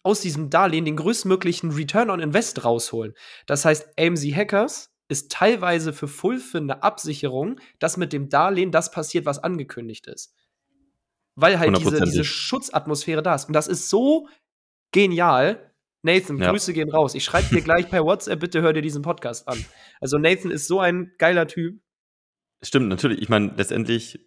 aus 0.09 0.21
diesem 0.21 0.51
Darlehen 0.51 0.85
den 0.85 0.97
größtmöglichen 0.97 1.71
Return 1.71 2.11
on 2.11 2.21
Invest 2.21 2.65
rausholen. 2.65 3.15
Das 3.47 3.65
heißt, 3.65 3.89
AMZ 3.99 4.25
Hackers 4.35 4.91
ist 5.09 5.31
teilweise 5.31 5.93
für 5.93 6.09
eine 6.55 6.83
Absicherung, 6.83 7.61
dass 7.79 7.97
mit 7.97 8.13
dem 8.13 8.29
Darlehen 8.29 8.73
das 8.73 8.91
passiert, 8.91 9.27
was 9.27 9.39
angekündigt 9.39 10.07
ist 10.07 10.35
weil 11.41 11.59
halt 11.59 11.79
diese, 11.79 12.01
diese 12.01 12.25
Schutzatmosphäre 12.25 13.23
da 13.23 13.35
ist. 13.35 13.47
Und 13.47 13.55
das 13.55 13.69
ist 13.69 13.89
so 13.89 14.29
genial. 14.91 15.73
Nathan, 16.03 16.39
ja. 16.39 16.51
Grüße 16.51 16.73
gehen 16.73 16.91
raus. 16.91 17.15
Ich 17.15 17.25
schreibe 17.25 17.55
dir 17.55 17.63
gleich 17.63 17.89
per 17.89 18.05
WhatsApp, 18.05 18.41
bitte 18.41 18.61
hör 18.61 18.73
dir 18.73 18.83
diesen 18.83 19.03
Podcast 19.03 19.47
an. 19.47 19.65
Also 20.01 20.19
Nathan 20.19 20.51
ist 20.51 20.67
so 20.67 20.81
ein 20.81 21.13
geiler 21.19 21.47
Typ. 21.47 21.81
Stimmt, 22.63 22.89
natürlich. 22.89 23.23
Ich 23.23 23.29
meine, 23.29 23.53
letztendlich, 23.57 24.19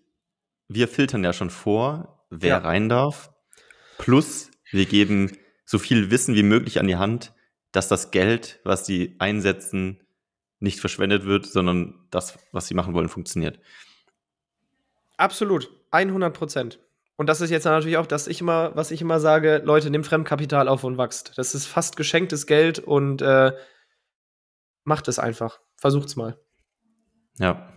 wir 0.70 0.88
filtern 0.88 1.24
ja 1.24 1.34
schon 1.34 1.50
vor, 1.50 2.26
wer 2.30 2.50
ja. 2.50 2.58
rein 2.60 2.88
darf. 2.88 3.34
Plus, 3.98 4.50
wir 4.72 4.86
geben 4.86 5.38
so 5.72 5.80
viel 5.80 6.12
Wissen 6.12 6.36
wie 6.36 6.44
möglich 6.44 6.82
an 6.82 6.88
die 6.88 6.98
Hand, 6.98 7.34
dass 7.72 7.88
das 7.88 8.12
Geld, 8.12 8.60
was 8.66 8.86
sie 8.86 9.16
einsetzen, 9.20 10.04
nicht 10.60 10.82
verschwendet 10.82 11.24
wird, 11.24 11.46
sondern 11.46 11.96
das, 12.12 12.38
was 12.52 12.68
sie 12.68 12.74
machen 12.74 12.94
wollen, 12.94 13.08
funktioniert. 13.08 13.58
Absolut. 15.16 15.72
100 15.92 16.34
Prozent. 16.34 16.80
Und 17.16 17.28
das 17.28 17.40
ist 17.40 17.52
jetzt 17.52 17.64
natürlich 17.64 17.96
auch, 17.96 18.06
dass 18.06 18.28
ich 18.28 18.42
immer, 18.42 18.76
was 18.76 18.92
ich 18.92 19.00
immer 19.00 19.22
sage, 19.22 19.62
Leute, 19.64 19.90
nehmt 19.90 20.06
Fremdkapital 20.06 20.68
auf 20.68 20.84
und 20.84 20.98
wachst. 20.98 21.32
Das 21.38 21.56
ist 21.56 21.68
fast 21.68 21.96
geschenktes 21.96 22.48
Geld 22.48 22.80
und 22.80 23.22
äh, 23.22 23.54
macht 24.84 25.08
es 25.08 25.20
einfach. 25.20 25.62
Versucht's 25.78 26.18
mal. 26.18 26.38
Ja. 27.40 27.72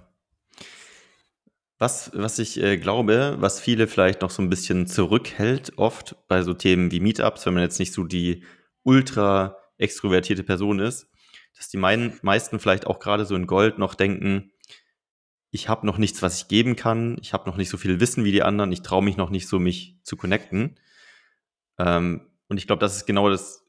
Was, 1.85 2.11
was 2.15 2.39
ich 2.39 2.59
äh, 2.63 2.79
glaube, 2.79 3.37
was 3.41 3.61
viele 3.61 3.87
vielleicht 3.87 4.23
noch 4.23 4.31
so 4.31 4.41
ein 4.41 4.49
bisschen 4.49 4.87
zurückhält, 4.87 5.75
oft 5.77 6.17
bei 6.29 6.41
so 6.41 6.55
Themen 6.55 6.91
wie 6.91 6.99
Meetups, 6.99 7.45
wenn 7.45 7.53
man 7.53 7.63
jetzt 7.63 7.79
nicht 7.79 7.93
so 7.93 8.05
die 8.05 8.43
ultra 8.85 9.59
extrovertierte 9.77 10.45
Person 10.45 10.79
ist, 10.79 11.11
dass 11.55 11.69
die 11.69 11.77
mein, 11.77 12.19
meisten 12.23 12.59
vielleicht 12.59 12.87
auch 12.87 13.01
gerade 13.01 13.27
so 13.27 13.37
in 13.37 13.47
Gold 13.47 13.77
noch 13.77 13.95
denken, 13.95 14.51
ich 15.51 15.69
habe 15.69 15.85
noch 15.85 15.99
nichts, 15.99 16.23
was 16.23 16.41
ich 16.41 16.49
geben 16.49 16.75
kann, 16.75 17.19
ich 17.21 17.35
habe 17.35 17.51
noch 17.51 17.59
nicht 17.59 17.69
so 17.69 17.77
viel 17.77 18.01
Wissen 18.01 18.25
wie 18.25 18.33
die 18.33 18.43
anderen, 18.43 18.73
ich 18.73 18.81
traue 18.81 19.05
mich 19.05 19.19
noch 19.19 19.29
nicht 19.29 19.47
so, 19.47 19.59
mich 19.59 19.99
zu 20.05 20.17
connecten. 20.17 20.81
Ähm, 21.79 22.31
und 22.49 22.57
ich 22.57 22.67
glaube, 22.67 22.81
das 22.81 22.97
ist 22.97 23.05
genau 23.05 23.29
das, 23.29 23.63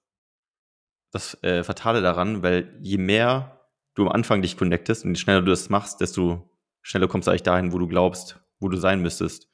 das 1.12 1.38
äh, 1.44 1.66
Fatale 1.66 2.02
daran, 2.02 2.44
weil 2.44 2.80
je 2.80 2.98
mehr 2.98 3.68
du 3.94 4.04
am 4.04 4.14
Anfang 4.14 4.42
dich 4.42 4.56
connectest 4.56 5.04
und 5.04 5.16
je 5.16 5.22
schneller 5.22 5.42
du 5.42 5.52
das 5.52 5.68
machst, 5.68 6.00
desto 6.00 6.55
schneller 6.86 7.08
kommst 7.08 7.28
du 7.28 7.32
eigentlich 7.32 7.44
dahin, 7.44 7.74
wo 7.74 7.80
du 7.80 7.88
glaubst, 7.88 8.40
wo 8.60 8.70
du 8.70 8.78
sein 8.78 9.02
müsstest. 9.02 9.48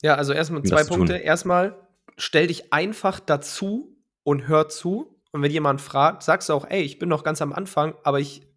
Ja, 0.00 0.14
also 0.14 0.32
erstmal 0.32 0.62
zwei 0.62 0.84
Punkte. 0.84 1.16
Erstmal, 1.16 1.76
stell 2.16 2.46
dich 2.46 2.72
einfach 2.72 3.18
dazu 3.18 3.96
und 4.22 4.46
hör 4.46 4.68
zu. 4.68 5.20
Und 5.32 5.42
wenn 5.42 5.50
jemand 5.50 5.80
fragt, 5.80 6.22
sagst 6.22 6.48
du 6.48 6.52
auch, 6.52 6.64
ey, 6.68 6.82
ich 6.82 7.00
bin 7.00 7.08
noch 7.08 7.24
ganz 7.24 7.42
am 7.42 7.52
Anfang, 7.52 7.94
aber 8.04 8.20
ich 8.20 8.48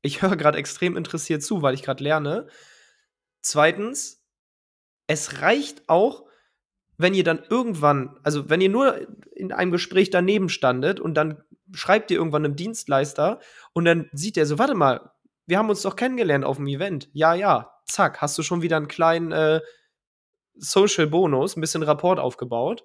ich 0.00 0.22
höre 0.22 0.36
gerade 0.36 0.58
extrem 0.58 0.96
interessiert 0.96 1.42
zu, 1.42 1.60
weil 1.60 1.74
ich 1.74 1.82
gerade 1.82 2.02
lerne. 2.02 2.46
Zweitens, 3.42 4.24
es 5.06 5.42
reicht 5.42 5.88
auch, 5.88 6.24
wenn 6.96 7.12
ihr 7.12 7.24
dann 7.24 7.42
irgendwann, 7.50 8.18
also 8.22 8.48
wenn 8.48 8.62
ihr 8.62 8.70
nur 8.70 9.06
in 9.34 9.52
einem 9.52 9.70
Gespräch 9.70 10.08
daneben 10.08 10.48
standet 10.48 10.98
und 10.98 11.14
dann 11.14 11.42
schreibt 11.74 12.10
ihr 12.10 12.16
irgendwann 12.16 12.44
einem 12.44 12.56
Dienstleister 12.56 13.40
und 13.74 13.84
dann 13.84 14.08
sieht 14.12 14.38
er 14.38 14.46
so, 14.46 14.58
warte 14.58 14.74
mal, 14.74 15.10
wir 15.46 15.58
haben 15.58 15.70
uns 15.70 15.82
doch 15.82 15.96
kennengelernt 15.96 16.44
auf 16.44 16.56
dem 16.56 16.66
Event. 16.66 17.08
Ja, 17.12 17.34
ja, 17.34 17.72
zack, 17.86 18.20
hast 18.20 18.36
du 18.36 18.42
schon 18.42 18.62
wieder 18.62 18.76
einen 18.76 18.88
kleinen 18.88 19.32
äh, 19.32 19.60
Social 20.54 21.06
Bonus, 21.06 21.56
ein 21.56 21.60
bisschen 21.60 21.82
Rapport 21.82 22.18
aufgebaut. 22.18 22.84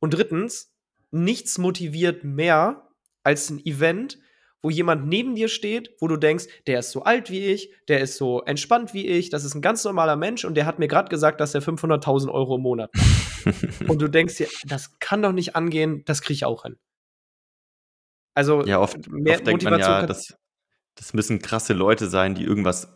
Und 0.00 0.14
drittens, 0.14 0.72
nichts 1.10 1.58
motiviert 1.58 2.24
mehr 2.24 2.88
als 3.22 3.50
ein 3.50 3.64
Event, 3.64 4.18
wo 4.62 4.70
jemand 4.70 5.06
neben 5.06 5.34
dir 5.34 5.48
steht, 5.48 5.90
wo 6.00 6.08
du 6.08 6.16
denkst, 6.16 6.46
der 6.66 6.80
ist 6.80 6.90
so 6.90 7.02
alt 7.02 7.30
wie 7.30 7.46
ich, 7.46 7.72
der 7.88 8.00
ist 8.00 8.16
so 8.16 8.42
entspannt 8.42 8.92
wie 8.92 9.06
ich, 9.06 9.30
das 9.30 9.44
ist 9.44 9.54
ein 9.54 9.62
ganz 9.62 9.84
normaler 9.84 10.16
Mensch 10.16 10.44
und 10.44 10.54
der 10.54 10.66
hat 10.66 10.78
mir 10.78 10.88
gerade 10.88 11.08
gesagt, 11.08 11.40
dass 11.40 11.54
er 11.54 11.62
500.000 11.62 12.30
Euro 12.30 12.56
im 12.56 12.62
Monat 12.62 12.90
macht. 12.94 13.80
und 13.88 14.02
du 14.02 14.08
denkst 14.08 14.36
dir, 14.36 14.48
das 14.64 14.98
kann 14.98 15.22
doch 15.22 15.32
nicht 15.32 15.56
angehen, 15.56 16.02
das 16.04 16.20
kriege 16.20 16.34
ich 16.34 16.44
auch 16.44 16.64
hin. 16.64 16.76
Also, 18.34 18.64
ja, 18.64 18.78
oft, 18.80 19.08
mehr 19.10 19.36
oft 19.36 19.46
denkt 19.46 19.64
man 19.64 19.80
ja, 19.80 20.06
das, 20.06 20.34
das 21.00 21.14
müssen 21.14 21.40
krasse 21.40 21.72
Leute 21.72 22.08
sein, 22.08 22.34
die 22.34 22.44
irgendwas 22.44 22.94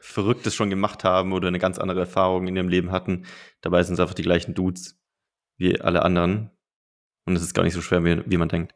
Verrücktes 0.00 0.54
schon 0.54 0.68
gemacht 0.68 1.04
haben 1.04 1.32
oder 1.32 1.48
eine 1.48 1.58
ganz 1.58 1.78
andere 1.78 2.00
Erfahrung 2.00 2.46
in 2.46 2.54
ihrem 2.54 2.68
Leben 2.68 2.92
hatten. 2.92 3.24
Dabei 3.62 3.82
sind 3.82 3.94
es 3.94 4.00
einfach 4.00 4.14
die 4.14 4.22
gleichen 4.22 4.52
Dudes 4.52 5.00
wie 5.56 5.80
alle 5.80 6.02
anderen. 6.02 6.50
Und 7.24 7.34
es 7.34 7.42
ist 7.42 7.54
gar 7.54 7.62
nicht 7.62 7.72
so 7.72 7.80
schwer, 7.80 8.04
wie, 8.04 8.22
wie 8.26 8.36
man 8.36 8.50
denkt. 8.50 8.74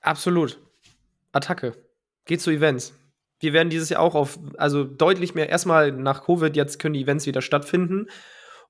Absolut. 0.00 0.60
Attacke. 1.32 1.74
Geht 2.24 2.40
zu 2.40 2.52
Events. 2.52 2.94
Wir 3.40 3.52
werden 3.52 3.68
dieses 3.68 3.88
Jahr 3.88 4.00
auch 4.00 4.14
auf, 4.14 4.38
also 4.56 4.84
deutlich 4.84 5.34
mehr, 5.34 5.48
erstmal 5.48 5.90
nach 5.90 6.24
Covid, 6.24 6.54
jetzt 6.54 6.78
können 6.78 6.94
die 6.94 7.02
Events 7.02 7.26
wieder 7.26 7.42
stattfinden. 7.42 8.06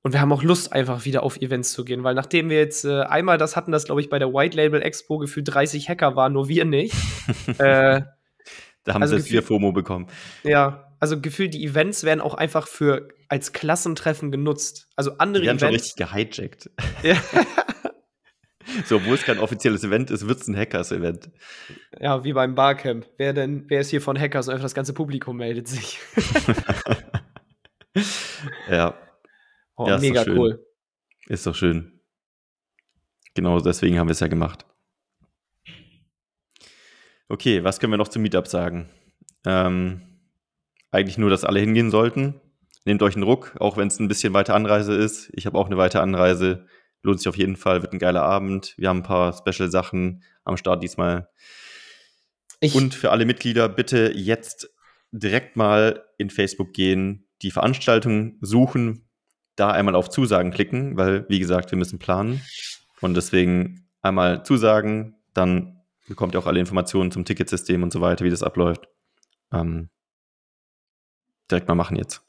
Und 0.00 0.14
wir 0.14 0.22
haben 0.22 0.32
auch 0.32 0.42
Lust, 0.42 0.72
einfach 0.72 1.04
wieder 1.04 1.22
auf 1.22 1.36
Events 1.36 1.74
zu 1.74 1.84
gehen, 1.84 2.02
weil 2.02 2.14
nachdem 2.14 2.48
wir 2.48 2.56
jetzt 2.56 2.86
äh, 2.86 3.02
einmal 3.02 3.36
das 3.36 3.56
hatten, 3.56 3.72
das 3.72 3.84
glaube 3.84 4.00
ich 4.00 4.08
bei 4.08 4.18
der 4.18 4.32
White 4.32 4.56
Label 4.56 4.80
Expo 4.80 5.18
gefühlt 5.18 5.52
30 5.52 5.90
Hacker 5.90 6.16
waren, 6.16 6.32
nur 6.32 6.48
wir 6.48 6.64
nicht. 6.64 6.94
äh, 7.58 8.00
da 8.84 8.94
haben 8.94 9.02
also 9.02 9.16
selbst 9.16 9.30
wir 9.30 9.42
FOMO 9.42 9.72
bekommen. 9.72 10.08
Ja, 10.42 10.92
also 10.98 11.20
gefühlt 11.20 11.54
die 11.54 11.64
Events 11.64 12.04
werden 12.04 12.20
auch 12.20 12.34
einfach 12.34 12.66
für 12.68 13.08
als 13.28 13.52
Klassentreffen 13.52 14.30
genutzt. 14.30 14.88
Also 14.96 15.18
andere 15.18 15.42
die 15.42 15.46
werden 15.48 15.58
Events. 15.58 15.96
schon 15.96 16.06
richtig 16.06 16.36
gehijackt. 16.36 16.70
Ja. 17.02 17.16
so, 18.84 18.96
obwohl 18.96 19.14
es 19.14 19.22
kein 19.22 19.38
offizielles 19.38 19.82
Event 19.84 20.10
ist, 20.10 20.28
wird 20.28 20.40
es 20.40 20.48
ein 20.48 20.56
Hackers-Event. 20.56 21.30
Ja, 21.98 22.24
wie 22.24 22.32
beim 22.32 22.54
Barcamp. 22.54 23.06
Wer 23.16 23.32
denn, 23.32 23.64
wer 23.68 23.80
ist 23.80 23.90
hier 23.90 24.00
von 24.00 24.18
Hackers? 24.18 24.46
Und 24.46 24.54
einfach 24.54 24.64
das 24.64 24.74
ganze 24.74 24.92
Publikum 24.92 25.36
meldet 25.36 25.66
sich. 25.68 25.98
ja. 28.70 28.94
Oh, 29.76 29.88
ja, 29.88 29.98
mega 29.98 30.22
ist 30.22 30.28
cool. 30.28 30.64
Ist 31.26 31.46
doch 31.46 31.54
schön. 31.54 32.00
Genau 33.34 33.60
deswegen 33.60 33.98
haben 33.98 34.08
wir 34.08 34.12
es 34.12 34.20
ja 34.20 34.28
gemacht. 34.28 34.66
Okay, 37.32 37.64
was 37.64 37.80
können 37.80 37.94
wir 37.94 37.96
noch 37.96 38.08
zum 38.08 38.20
Meetup 38.20 38.46
sagen? 38.46 38.90
Ähm, 39.46 40.02
eigentlich 40.90 41.16
nur, 41.16 41.30
dass 41.30 41.46
alle 41.46 41.60
hingehen 41.60 41.90
sollten. 41.90 42.38
Nehmt 42.84 43.02
euch 43.02 43.14
einen 43.14 43.22
Ruck, 43.22 43.56
auch 43.58 43.78
wenn 43.78 43.88
es 43.88 43.98
ein 43.98 44.06
bisschen 44.06 44.34
weiter 44.34 44.54
Anreise 44.54 44.94
ist. 44.94 45.30
Ich 45.32 45.46
habe 45.46 45.56
auch 45.56 45.64
eine 45.64 45.78
weite 45.78 46.02
Anreise. 46.02 46.66
Lohnt 47.02 47.20
sich 47.20 47.28
auf 47.28 47.38
jeden 47.38 47.56
Fall, 47.56 47.80
wird 47.80 47.94
ein 47.94 47.98
geiler 47.98 48.20
Abend. 48.20 48.74
Wir 48.76 48.90
haben 48.90 48.98
ein 48.98 49.02
paar 49.02 49.32
Special-Sachen 49.32 50.22
am 50.44 50.58
Start 50.58 50.82
diesmal. 50.82 51.30
Ich 52.60 52.74
Und 52.74 52.94
für 52.94 53.10
alle 53.10 53.24
Mitglieder 53.24 53.66
bitte 53.70 54.12
jetzt 54.14 54.68
direkt 55.10 55.56
mal 55.56 56.04
in 56.18 56.28
Facebook 56.28 56.74
gehen, 56.74 57.26
die 57.40 57.50
Veranstaltung 57.50 58.36
suchen, 58.42 59.08
da 59.56 59.70
einmal 59.70 59.94
auf 59.94 60.10
Zusagen 60.10 60.50
klicken, 60.50 60.98
weil, 60.98 61.24
wie 61.30 61.38
gesagt, 61.38 61.70
wir 61.70 61.78
müssen 61.78 61.98
planen. 61.98 62.42
Und 63.00 63.14
deswegen 63.14 63.88
einmal 64.02 64.44
Zusagen, 64.44 65.16
dann 65.32 65.78
bekommt 66.08 66.34
ihr 66.34 66.38
auch 66.38 66.46
alle 66.46 66.60
Informationen 66.60 67.10
zum 67.10 67.24
Ticketsystem 67.24 67.82
und 67.82 67.92
so 67.92 68.00
weiter, 68.00 68.24
wie 68.24 68.30
das 68.30 68.42
abläuft. 68.42 68.88
Ähm, 69.52 69.90
direkt 71.50 71.68
mal 71.68 71.74
machen 71.74 71.96
jetzt. 71.96 72.22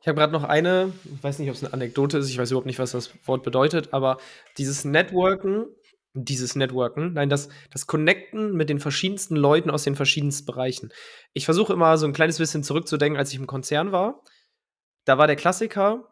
Ich 0.00 0.08
habe 0.08 0.20
gerade 0.20 0.32
noch 0.32 0.44
eine, 0.44 0.92
ich 1.04 1.22
weiß 1.22 1.38
nicht, 1.40 1.48
ob 1.48 1.56
es 1.56 1.64
eine 1.64 1.72
Anekdote 1.72 2.18
ist, 2.18 2.30
ich 2.30 2.38
weiß 2.38 2.50
überhaupt 2.50 2.66
nicht, 2.66 2.78
was 2.78 2.92
das 2.92 3.10
Wort 3.26 3.42
bedeutet, 3.42 3.92
aber 3.92 4.18
dieses 4.56 4.84
Networken, 4.84 5.66
dieses 6.14 6.54
Networken, 6.54 7.14
nein, 7.14 7.28
das, 7.28 7.48
das 7.70 7.86
Connecten 7.86 8.54
mit 8.54 8.68
den 8.68 8.78
verschiedensten 8.78 9.34
Leuten 9.34 9.68
aus 9.68 9.82
den 9.82 9.96
verschiedensten 9.96 10.46
Bereichen. 10.46 10.92
Ich 11.32 11.44
versuche 11.44 11.72
immer 11.72 11.98
so 11.98 12.06
ein 12.06 12.12
kleines 12.12 12.38
bisschen 12.38 12.62
zurückzudenken, 12.62 13.18
als 13.18 13.32
ich 13.32 13.38
im 13.38 13.48
Konzern 13.48 13.90
war. 13.90 14.22
Da 15.04 15.18
war 15.18 15.26
der 15.26 15.36
Klassiker, 15.36 16.08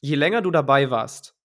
je 0.00 0.16
länger 0.16 0.42
du 0.42 0.50
dabei 0.50 0.90
warst, 0.90 1.37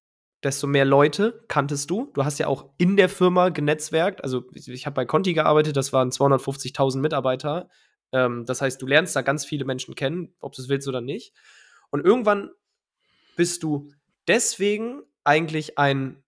desto 0.43 0.67
mehr 0.67 0.85
Leute 0.85 1.43
kanntest 1.47 1.89
du. 1.89 2.11
Du 2.13 2.25
hast 2.25 2.39
ja 2.39 2.47
auch 2.47 2.69
in 2.77 2.97
der 2.97 3.09
Firma 3.09 3.49
genetzwerkt. 3.49 4.23
Also 4.23 4.43
ich, 4.53 4.85
habe 4.85 4.95
bei 4.95 5.05
Conti 5.05 5.33
gearbeitet, 5.33 5.77
das 5.77 5.93
waren 5.93 6.09
250.000 6.09 6.99
Mitarbeiter. 6.99 7.69
Ähm, 8.11 8.45
das 8.45 8.61
heißt, 8.61 8.81
du 8.81 8.87
lernst 8.87 9.15
da 9.15 9.21
ganz 9.21 9.45
viele 9.45 9.65
Menschen 9.65 9.95
kennen, 9.95 10.33
ob 10.39 10.53
du 10.53 10.61
es 10.61 10.69
willst 10.69 10.87
oder 10.87 11.01
nicht. 11.01 11.33
Und 11.91 12.05
irgendwann 12.05 12.51
bist 13.35 13.63
du 13.63 13.91
deswegen 14.27 15.01
eigentlich 15.23 15.77
ein 15.77 16.22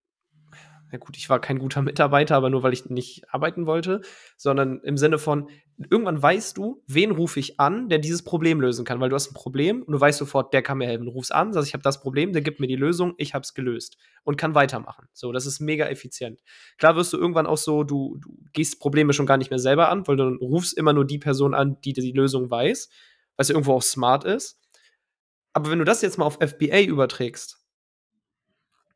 ja 0.96 1.00
gut, 1.00 1.18
ich 1.18 1.30
war 1.30 1.42
kein 1.42 1.60
guter 1.60 1.82
Mitarbeiter, 1.82 2.36
aber 2.36 2.50
nur 2.50 2.64
weil 2.64 2.74
ich 2.74 2.90
nicht 2.90 3.26
arbeiten 3.34 3.66
wollte, 3.68 4.02
sondern 4.38 4.80
im 4.84 4.98
Sinne 4.98 5.18
von, 5.18 5.50
irgendwann 5.78 6.22
weißt 6.22 6.58
du, 6.58 6.82
wen 6.88 7.12
rufe 7.12 7.38
ich 7.38 7.60
an, 7.60 7.90
der 7.90 8.00
dieses 8.00 8.24
Problem 8.24 8.62
lösen 8.62 8.86
kann, 8.86 9.02
weil 9.02 9.10
du 9.10 9.16
hast 9.16 9.32
ein 9.32 9.34
Problem 9.34 9.84
und 9.84 9.92
du 9.92 10.00
weißt 10.00 10.18
sofort, 10.18 10.54
der 10.54 10.62
kann 10.62 10.78
mir 10.78 10.88
helfen. 10.88 11.06
Du 11.06 11.12
rufst 11.12 11.36
an, 11.36 11.52
sagst, 11.52 11.68
ich 11.68 11.74
habe 11.74 11.84
das 11.84 12.00
Problem, 12.00 12.32
der 12.32 12.42
gibt 12.42 12.62
mir 12.62 12.68
die 12.68 12.78
Lösung, 12.78 13.14
ich 13.18 13.34
habe 13.34 13.44
es 13.44 13.54
gelöst 13.54 13.98
und 14.24 14.38
kann 14.38 14.56
weitermachen. 14.56 15.08
So, 15.12 15.34
das 15.34 15.46
ist 15.46 15.60
mega 15.60 15.88
effizient. 15.88 16.42
Klar 16.78 16.96
wirst 16.96 17.12
du 17.12 17.18
irgendwann 17.18 17.46
auch 17.46 17.58
so, 17.58 17.84
du, 17.84 18.18
du 18.22 18.38
gehst 18.54 18.80
Probleme 18.80 19.12
schon 19.12 19.26
gar 19.26 19.38
nicht 19.38 19.50
mehr 19.50 19.60
selber 19.60 19.90
an, 19.90 20.08
weil 20.08 20.16
du 20.16 20.36
rufst 20.36 20.78
immer 20.78 20.94
nur 20.94 21.06
die 21.06 21.20
Person 21.20 21.54
an, 21.54 21.78
die 21.84 21.92
die 21.92 22.14
Lösung 22.14 22.50
weiß, 22.50 22.90
was 23.36 23.50
ja 23.50 23.54
irgendwo 23.54 23.74
auch 23.74 23.84
smart 23.84 24.24
ist. 24.24 24.62
Aber 25.52 25.72
wenn 25.72 25.80
du 25.80 25.86
das 25.86 26.02
jetzt 26.02 26.18
mal 26.18 26.26
auf 26.26 26.40
FBA 26.42 26.82
überträgst, 26.84 27.65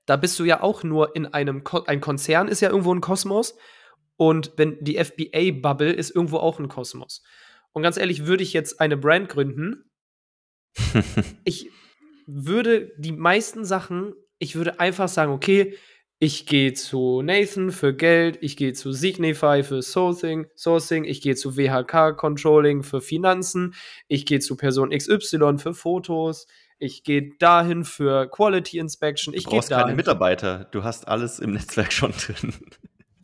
da 0.09 0.15
bist 0.15 0.39
du 0.39 0.43
ja 0.43 0.63
auch 0.63 0.83
nur 0.83 1.15
in 1.15 1.27
einem, 1.27 1.63
Ko 1.63 1.83
ein 1.85 2.01
Konzern 2.01 2.47
ist 2.47 2.61
ja 2.61 2.69
irgendwo 2.69 2.93
ein 2.93 2.99
Kosmos 3.01 3.55
und 4.17 4.53
wenn 4.57 4.83
die 4.83 4.97
FBA-Bubble 4.97 5.91
ist 5.91 6.09
irgendwo 6.09 6.37
auch 6.37 6.57
ein 6.59 6.67
Kosmos. 6.67 7.21
Und 7.73 7.83
ganz 7.83 7.95
ehrlich, 7.97 8.25
würde 8.25 8.41
ich 8.41 8.51
jetzt 8.51 8.81
eine 8.81 8.97
Brand 8.97 9.29
gründen, 9.29 9.91
ich 11.43 11.69
würde 12.25 12.91
die 12.97 13.11
meisten 13.11 13.65
Sachen, 13.65 14.15
ich 14.39 14.55
würde 14.55 14.79
einfach 14.79 15.09
sagen, 15.09 15.31
okay, 15.31 15.77
ich 16.17 16.47
gehe 16.47 16.73
zu 16.73 17.21
Nathan 17.21 17.71
für 17.71 17.93
Geld, 17.93 18.39
ich 18.41 18.57
gehe 18.57 18.73
zu 18.73 18.91
Signify 18.91 19.61
für 19.63 19.83
Sourcing, 19.83 20.47
Sourcing 20.55 21.03
ich 21.03 21.21
gehe 21.21 21.35
zu 21.35 21.55
WHK 21.55 22.17
Controlling 22.17 22.81
für 22.81 22.99
Finanzen, 22.99 23.75
ich 24.07 24.25
gehe 24.25 24.39
zu 24.39 24.57
Person 24.57 24.89
XY 24.89 25.59
für 25.59 25.75
Fotos, 25.75 26.47
ich 26.79 27.03
gehe 27.03 27.35
dahin 27.39 27.83
für 27.83 28.27
Quality 28.29 28.79
Inspection. 28.79 29.33
Ich 29.33 29.43
du 29.43 29.51
brauchst 29.51 29.69
keine 29.69 29.95
Mitarbeiter, 29.95 30.67
du 30.71 30.83
hast 30.83 31.07
alles 31.07 31.39
im 31.39 31.51
Netzwerk 31.51 31.93
schon 31.93 32.11
drin. 32.13 32.53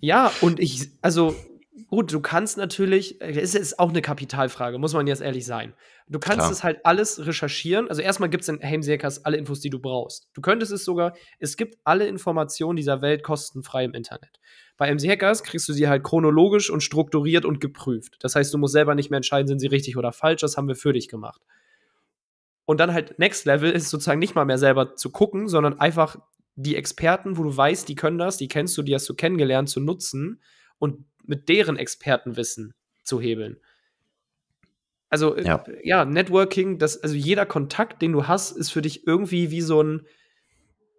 Ja, 0.01 0.31
und 0.41 0.59
ich, 0.59 0.89
also 1.01 1.35
gut, 1.87 2.11
du 2.11 2.19
kannst 2.19 2.57
natürlich, 2.57 3.21
es 3.21 3.55
ist 3.55 3.79
auch 3.79 3.89
eine 3.89 4.01
Kapitalfrage, 4.01 4.77
muss 4.77 4.93
man 4.93 5.07
jetzt 5.07 5.21
ehrlich 5.21 5.45
sein. 5.45 5.73
Du 6.07 6.19
kannst 6.19 6.51
es 6.51 6.63
halt 6.63 6.85
alles 6.85 7.25
recherchieren. 7.25 7.89
Also 7.89 8.01
erstmal 8.01 8.29
gibt 8.29 8.43
es 8.43 8.49
in 8.49 8.61
Heimseekers 8.61 9.25
alle 9.25 9.37
Infos, 9.37 9.61
die 9.61 9.71
du 9.71 9.79
brauchst. 9.79 10.27
Du 10.33 10.41
könntest 10.41 10.71
es 10.71 10.85
sogar, 10.85 11.15
es 11.39 11.57
gibt 11.57 11.77
alle 11.83 12.05
Informationen 12.05 12.75
dieser 12.75 13.01
Welt 13.01 13.23
kostenfrei 13.23 13.85
im 13.85 13.93
Internet. 13.93 14.39
Bei 14.77 14.93
MC 14.93 15.09
Hackers 15.09 15.43
kriegst 15.43 15.67
du 15.67 15.73
sie 15.73 15.87
halt 15.87 16.03
chronologisch 16.03 16.69
und 16.69 16.81
strukturiert 16.81 17.45
und 17.45 17.59
geprüft. 17.59 18.17
Das 18.19 18.35
heißt, 18.35 18.53
du 18.53 18.57
musst 18.57 18.73
selber 18.73 18.93
nicht 18.93 19.09
mehr 19.09 19.17
entscheiden, 19.17 19.47
sind 19.47 19.59
sie 19.59 19.67
richtig 19.67 19.97
oder 19.97 20.11
falsch. 20.11 20.41
Das 20.41 20.57
haben 20.57 20.67
wir 20.67 20.75
für 20.75 20.93
dich 20.93 21.07
gemacht. 21.07 21.41
Und 22.65 22.79
dann 22.79 22.93
halt 22.93 23.19
Next 23.19 23.45
Level 23.45 23.71
ist 23.71 23.89
sozusagen 23.89 24.19
nicht 24.19 24.35
mal 24.35 24.45
mehr 24.45 24.57
selber 24.57 24.95
zu 24.95 25.11
gucken, 25.11 25.47
sondern 25.47 25.79
einfach 25.79 26.17
die 26.55 26.75
Experten, 26.75 27.37
wo 27.37 27.43
du 27.43 27.55
weißt, 27.55 27.87
die 27.87 27.95
können 27.95 28.17
das, 28.17 28.37
die 28.37 28.47
kennst 28.47 28.77
du, 28.77 28.81
die 28.81 28.95
hast 28.95 29.07
du 29.07 29.13
kennengelernt, 29.13 29.69
zu 29.69 29.79
nutzen 29.79 30.41
und 30.79 31.05
mit 31.25 31.49
deren 31.49 31.77
Expertenwissen 31.77 32.73
zu 33.03 33.19
hebeln. 33.19 33.57
Also 35.09 35.35
äh, 35.35 35.45
ja. 35.45 35.63
ja, 35.83 36.05
Networking, 36.05 36.79
das, 36.79 36.97
also 37.01 37.15
jeder 37.15 37.45
Kontakt, 37.45 38.01
den 38.01 38.11
du 38.13 38.27
hast, 38.27 38.51
ist 38.51 38.71
für 38.71 38.81
dich 38.81 39.05
irgendwie 39.05 39.51
wie 39.51 39.61
so 39.61 39.81
ein, 39.81 40.07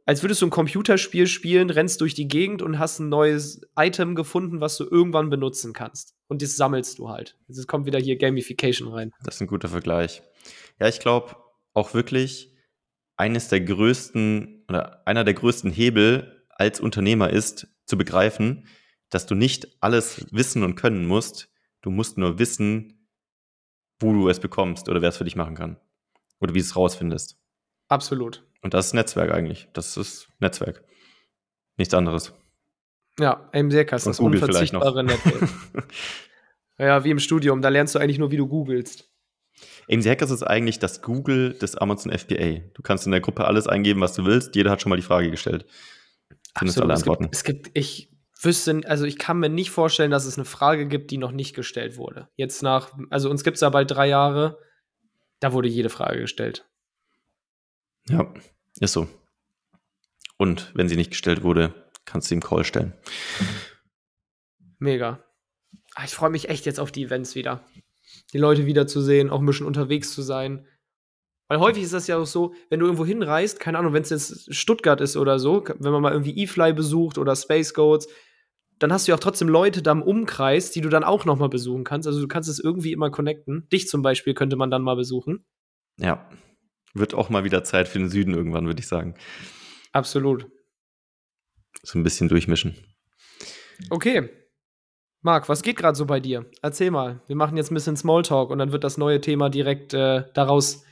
als 0.05 0.23
würdest 0.23 0.43
du 0.43 0.47
ein 0.47 0.51
Computerspiel 0.51 1.27
spielen, 1.27 1.71
rennst 1.71 2.01
durch 2.01 2.15
die 2.15 2.29
Gegend 2.29 2.63
und 2.63 2.79
hast 2.79 3.01
ein 3.01 3.09
neues 3.09 3.63
Item 3.77 4.15
gefunden, 4.15 4.61
was 4.61 4.77
du 4.77 4.85
irgendwann 4.85 5.31
benutzen 5.31 5.73
kannst. 5.73 6.15
Und 6.29 6.43
das 6.43 6.57
sammelst 6.57 6.99
du 6.99 7.09
halt. 7.09 7.37
Es 7.49 7.67
kommt 7.67 7.87
wieder 7.87 7.99
hier 7.99 8.17
Gamification 8.17 8.89
rein. 8.89 9.13
Das 9.25 9.37
ist 9.37 9.41
ein 9.41 9.49
guter 9.49 9.69
Vergleich. 9.69 10.23
Ja, 10.79 10.87
ich 10.87 11.01
glaube, 11.01 11.35
auch 11.77 11.95
wirklich 11.95 12.55
eines 13.17 13.49
der 13.49 13.61
größten 13.61 14.65
oder 14.69 15.07
einer 15.07 15.25
der 15.25 15.35
größten 15.35 15.71
Hebel 15.71 16.45
als 16.49 16.81
Unternehmer 16.81 17.31
ist, 17.31 17.69
zu 17.85 17.97
begreifen, 17.99 18.67
dass 19.11 19.27
du 19.27 19.35
nicht 19.35 19.77
alles 19.81 20.27
wissen 20.33 20.62
und 20.62 20.75
können 20.75 21.07
musst. 21.07 21.49
Du 21.83 21.91
musst 21.91 22.19
nur 22.19 22.39
wissen, 22.39 23.09
wo 24.01 24.12
du 24.12 24.29
es 24.29 24.41
bekommst 24.41 24.89
oder 24.89 25.03
wer 25.03 25.11
es 25.11 25.19
für 25.19 25.25
dich 25.25 25.37
machen 25.37 25.55
kann. 25.55 25.77
Oder 26.41 26.55
wie 26.55 26.59
du 26.59 26.65
es 26.65 26.77
rausfindest. 26.77 27.39
Absolut. 27.89 28.45
Und 28.62 28.75
das 28.75 28.87
ist 28.87 28.95
Netzwerk 28.95 29.31
eigentlich. 29.31 29.69
Das 29.73 29.97
ist 29.97 30.29
Netzwerk. 30.41 30.83
Nichts 31.77 31.95
anderes. 31.95 32.33
Ja, 33.21 33.49
AMC-Cast, 33.53 34.07
das 34.07 34.19
Google 34.19 34.43
unverzichtbare 34.43 35.05
Netzwerk. 35.05 35.49
ja, 36.79 37.05
wie 37.05 37.11
im 37.11 37.19
Studium, 37.19 37.62
da 37.62 37.69
lernst 37.69 37.95
du 37.95 37.99
eigentlich 37.99 38.19
nur, 38.19 38.31
wie 38.31 38.37
du 38.37 38.49
googelst. 38.49 39.09
AMC 39.90 40.07
Hackers 40.07 40.31
ist 40.31 40.42
eigentlich 40.42 40.79
das 40.79 41.03
Google 41.03 41.55
des 41.55 41.77
Amazon 41.77 42.16
FBA. 42.16 42.61
Du 42.75 42.83
kannst 42.83 43.07
in 43.07 43.12
der 43.12 43.21
Gruppe 43.21 43.45
alles 43.45 43.66
eingeben, 43.66 44.01
was 44.01 44.14
du 44.14 44.25
willst. 44.25 44.55
Jeder 44.57 44.71
hat 44.71 44.83
schon 44.83 44.90
mal 44.90 44.97
die 44.97 45.03
Frage 45.03 45.31
gestellt. 45.31 45.66
Findest 46.59 46.81
alle 46.81 46.95
Antworten. 46.95 47.29
Es 47.31 47.45
gibt, 47.45 47.69
es 47.69 47.73
gibt, 47.73 47.79
ich 47.79 48.11
wüsste, 48.40 48.81
also 48.87 49.05
ich 49.05 49.19
kann 49.19 49.38
mir 49.38 49.49
nicht 49.49 49.71
vorstellen, 49.71 50.11
dass 50.11 50.25
es 50.25 50.37
eine 50.37 50.45
Frage 50.45 50.87
gibt, 50.87 51.11
die 51.11 51.19
noch 51.19 51.33
nicht 51.33 51.55
gestellt 51.55 51.97
wurde. 51.97 52.29
Jetzt 52.37 52.62
nach, 52.62 52.92
also 53.11 53.31
uns 53.31 53.45
gibt 53.45 53.57
es 53.57 53.61
ja 53.61 53.71
bald 53.71 53.90
drei 53.90 54.09
Jahre, 54.09 54.59
da 55.40 55.53
wurde 55.53 55.69
jede 55.69 55.88
Frage 55.88 56.21
gestellt. 56.21 56.66
Ja, 58.09 58.33
ist 58.81 58.92
so. 58.92 59.09
Und 60.37 60.71
wenn 60.75 60.88
sie 60.88 60.97
nicht 60.97 61.11
gestellt 61.11 61.42
wurde, 61.42 61.75
kannst 62.05 62.31
du 62.31 62.35
ihm 62.35 62.42
Call 62.42 62.64
stellen. 62.64 62.92
Mega. 64.79 65.25
Ah, 65.95 66.05
ich 66.05 66.14
freue 66.14 66.31
mich 66.31 66.49
echt 66.49 66.66
jetzt 66.66 66.79
auf 66.79 66.92
die 66.92 67.05
Events 67.05 67.35
wieder. 67.35 67.64
Die 68.33 68.39
Leute 68.39 68.67
wiederzusehen, 68.67 69.31
auch 69.31 69.41
ein 69.41 69.47
bisschen 69.47 69.67
unterwegs 69.67 70.13
zu 70.13 70.23
sein. 70.23 70.67
Weil 71.49 71.61
häufig 71.61 71.85
ist 71.85 71.93
das 71.93 72.07
ja 72.09 72.19
auch 72.19 72.27
so, 72.27 72.55
wenn 72.71 72.81
du 72.81 72.87
irgendwo 72.87 73.07
hinreist, 73.07 73.61
keine 73.61 73.79
Ahnung, 73.79 73.93
wenn 73.93 74.03
es 74.03 74.11
jetzt 74.11 74.55
Stuttgart 74.55 75.01
ist 75.01 75.17
oder 75.17 75.39
so, 75.39 75.65
wenn 75.79 75.93
man 75.93 76.03
mal 76.03 76.13
irgendwie 76.13 76.37
E-Fly 76.43 76.73
besucht 76.73 77.19
oder 77.19 77.37
Space 77.37 77.73
Goats, 77.73 78.09
dann 78.79 78.93
hast 78.93 79.07
du 79.07 79.13
ja 79.13 79.17
auch 79.17 79.21
trotzdem 79.21 79.49
Leute 79.49 79.81
da 79.81 79.93
im 79.93 80.03
Umkreis, 80.03 80.71
die 80.71 80.81
du 80.81 80.89
dann 80.89 81.05
auch 81.05 81.25
noch 81.25 81.39
mal 81.39 81.49
besuchen 81.49 81.85
kannst. 81.85 82.07
Also 82.09 82.21
du 82.21 82.29
kannst 82.29 82.49
es 82.49 82.59
irgendwie 82.59 82.93
immer 82.93 83.11
connecten. 83.11 83.69
Dich 83.73 83.89
zum 83.89 84.03
Beispiel 84.03 84.35
könnte 84.35 84.57
man 84.57 84.71
dann 84.71 84.83
mal 84.83 84.97
besuchen. 84.97 85.47
Ja, 85.99 86.29
wird 86.93 87.15
auch 87.15 87.31
mal 87.31 87.45
wieder 87.45 87.65
Zeit 87.65 87.89
für 87.89 87.99
den 87.99 88.11
Süden 88.11 88.35
irgendwann, 88.35 88.67
würde 88.67 88.81
ich 88.81 88.89
sagen. 88.89 89.15
Absolut. 89.93 90.51
So 91.83 91.99
ein 91.99 92.03
bisschen 92.03 92.29
durchmischen. 92.29 92.77
Okay. 93.91 94.29
Marc, 95.27 95.49
was 95.49 95.62
geht 95.62 95.77
gerade 95.77 95.97
so 95.97 96.07
bei 96.07 96.21
dir? 96.21 96.47
Erzähl 96.62 96.93
mal. 96.93 97.21
Wir 97.27 97.35
machen 97.35 97.57
jetzt 97.57 97.73
ein 97.73 97.75
bisschen 97.75 97.97
Smalltalk 97.97 98.49
und 98.49 98.61
dann 98.61 98.71
wird 98.71 98.85
das 98.85 98.97
neue 98.97 99.21
Thema 99.21 99.51
direkt 99.51 99.93
äh, 99.93 100.23
daraus 100.35 100.85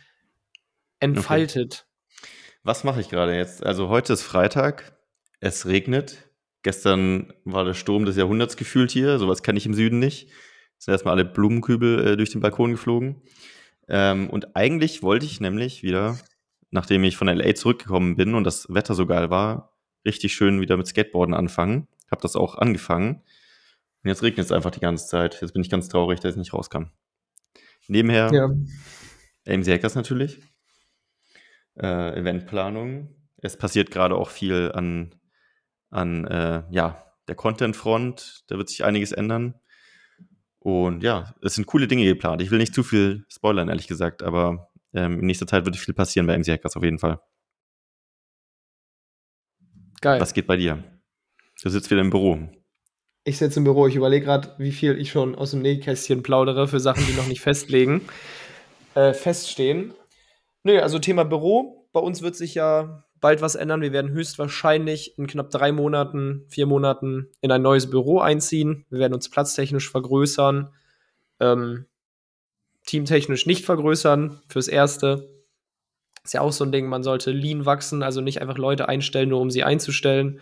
entfaltet. 0.99 1.87
Okay. 2.19 2.31
Was 2.65 2.83
mache 2.83 3.01
ich 3.01 3.09
gerade 3.11 3.37
jetzt? 3.37 3.65
Also 3.65 3.89
heute 3.91 4.13
ist 4.13 4.25
Freitag. 4.25 4.99
Es 5.39 5.67
regnet. 5.67 6.29
Gestern 6.65 7.33
war 7.45 7.65
der 7.65 7.75
Sturm 7.75 8.07
des 8.07 8.17
Jahrhunderts 8.17 8.57
gefühlt 8.57 8.91
hier. 8.91 9.21
Sowas 9.21 9.45
kenne 9.45 9.57
ich 9.57 9.67
im 9.67 9.75
Süden 9.75 10.01
nicht. 10.01 10.29
Es 10.81 10.87
sind 10.87 10.93
erstmal 10.93 11.15
alle 11.15 11.25
Blumenkübel 11.25 12.05
äh, 12.05 12.17
durch 12.17 12.31
den 12.31 12.41
Balkon 12.41 12.73
geflogen. 12.73 13.23
Ähm, 13.87 14.29
und 14.31 14.57
eigentlich 14.57 15.05
wollte 15.05 15.27
ich 15.27 15.41
nämlich 15.41 15.85
wieder, 15.85 16.19
nachdem 16.73 17.05
ich 17.05 17.17
von 17.17 17.29
LA 17.29 17.55
zurückgekommen 17.55 18.17
bin 18.17 18.35
und 18.35 18.43
das 18.43 18.67
Wetter 18.69 18.97
so 18.97 19.07
geil 19.07 19.31
war, 19.31 19.77
richtig 20.05 20.35
schön 20.35 20.61
wieder 20.61 20.77
mit 20.77 20.89
Skateboarden 20.89 21.37
anfangen. 21.37 21.87
Hab 22.11 22.21
das 22.21 22.35
auch 22.35 22.57
angefangen. 22.57 23.23
Und 24.05 24.11
jetzt 24.11 24.23
regnet 24.23 24.45
es 24.45 24.53
einfach 24.53 24.71
die 24.71 24.81
ganze 24.81 25.07
Zeit. 25.07 25.41
Jetzt 25.41 25.53
bin 25.55 25.63
ich 25.63 25.71
ganz 25.71 25.89
traurig, 25.89 26.21
dass 26.21 26.33
ich 26.33 26.39
nicht 26.39 26.53
rauskam. 26.53 26.85
Nebenher 27.89 28.31
ja. 28.33 28.45
AMC 29.51 29.67
Hackers 29.67 29.95
natürlich. 29.95 30.43
Äh, 31.77 32.19
Eventplanung. 32.21 33.17
Es 33.39 33.57
passiert 33.57 33.91
gerade 33.91 34.17
auch 34.17 34.29
viel 34.29 34.71
an 34.73 35.15
an 35.91 36.27
äh, 36.27 36.65
ja, 36.71 37.13
der 37.29 37.35
Content-Front. 37.35 38.45
Da 38.49 38.59
wird 38.59 38.69
sich 38.69 38.85
einiges 38.85 39.13
ändern. 39.13 39.55
Und 40.59 41.03
ja, 41.03 41.35
es 41.41 41.55
sind 41.55 41.67
coole 41.67 41.89
Dinge 41.89 42.05
geplant. 42.05 42.43
Ich 42.43 42.51
will 42.51 42.59
nicht 42.59 42.75
zu 42.75 42.83
viel 42.83 43.25
spoilern, 43.29 43.69
ehrlich 43.69 43.87
gesagt, 43.87 44.23
aber 44.23 44.71
ähm, 44.93 45.21
in 45.21 45.27
nächster 45.27 45.47
Zeit 45.47 45.65
wird 45.65 45.77
viel 45.77 45.95
passieren 45.95 46.27
bei 46.27 46.37
MC 46.37 46.49
Hackers 46.49 46.77
auf 46.77 46.83
jeden 46.83 46.99
Fall. 46.99 47.21
Geil. 50.01 50.21
Was 50.21 50.35
geht 50.35 50.47
bei 50.47 50.57
dir? 50.57 50.83
Du 51.63 51.71
sitzt 51.71 51.91
wieder 51.91 52.01
im 52.01 52.11
Büro. 52.11 52.51
Ich 53.27 53.39
sitze 53.39 53.59
im 53.59 53.65
Büro. 53.65 53.87
Ich 53.87 53.97
überlege 53.97 54.27
gerade, 54.27 54.51
wie 54.59 54.71
viel 54.71 54.99
ich 54.99 55.11
schon 55.11 55.35
aus 55.35 55.53
dem 55.53 55.63
Nähkästchen 55.63 56.23
plaudere 56.23 56.69
für 56.69 56.79
Sachen, 56.79 57.07
die 57.07 57.15
noch 57.15 57.27
nicht 57.27 57.41
festlegen, 57.41 58.03
äh, 58.95 59.15
feststehen. 59.15 59.95
Nö, 60.63 60.79
also 60.81 60.99
Thema 60.99 61.25
Büro. 61.25 61.89
Bei 61.93 62.01
uns 62.01 62.21
wird 62.21 62.37
sich 62.37 62.55
ja 62.55 63.05
bald 63.21 63.41
was 63.41 63.55
ändern. 63.55 63.81
Wir 63.81 63.93
werden 63.93 64.11
höchstwahrscheinlich 64.11 65.17
in 65.17 65.27
knapp 65.27 65.49
drei 65.49 65.73
Monaten, 65.73 66.45
vier 66.49 66.67
Monaten 66.67 67.31
in 67.41 67.51
ein 67.51 67.63
neues 67.63 67.89
Büro 67.89 68.21
einziehen. 68.21 68.85
Wir 68.91 68.99
werden 68.99 69.15
uns 69.15 69.31
platztechnisch 69.31 69.91
vergrößern, 69.91 70.75
ähm, 71.41 71.87
teamtechnisch 72.87 73.47
nicht 73.47 73.65
vergrößern 73.65 74.43
fürs 74.49 74.69
Erste. 74.69 75.31
Ist 76.23 76.35
ja 76.35 76.43
auch 76.43 76.53
so 76.53 76.65
ein 76.65 76.73
Ding, 76.73 76.87
man 76.89 77.03
sollte 77.03 77.31
lean 77.31 77.65
wachsen, 77.65 78.03
also 78.03 78.21
nicht 78.21 78.43
einfach 78.43 78.59
Leute 78.59 78.87
einstellen, 78.87 79.31
nur 79.31 79.41
um 79.41 79.51
sie 79.51 79.65
einzustellen. 79.65 80.41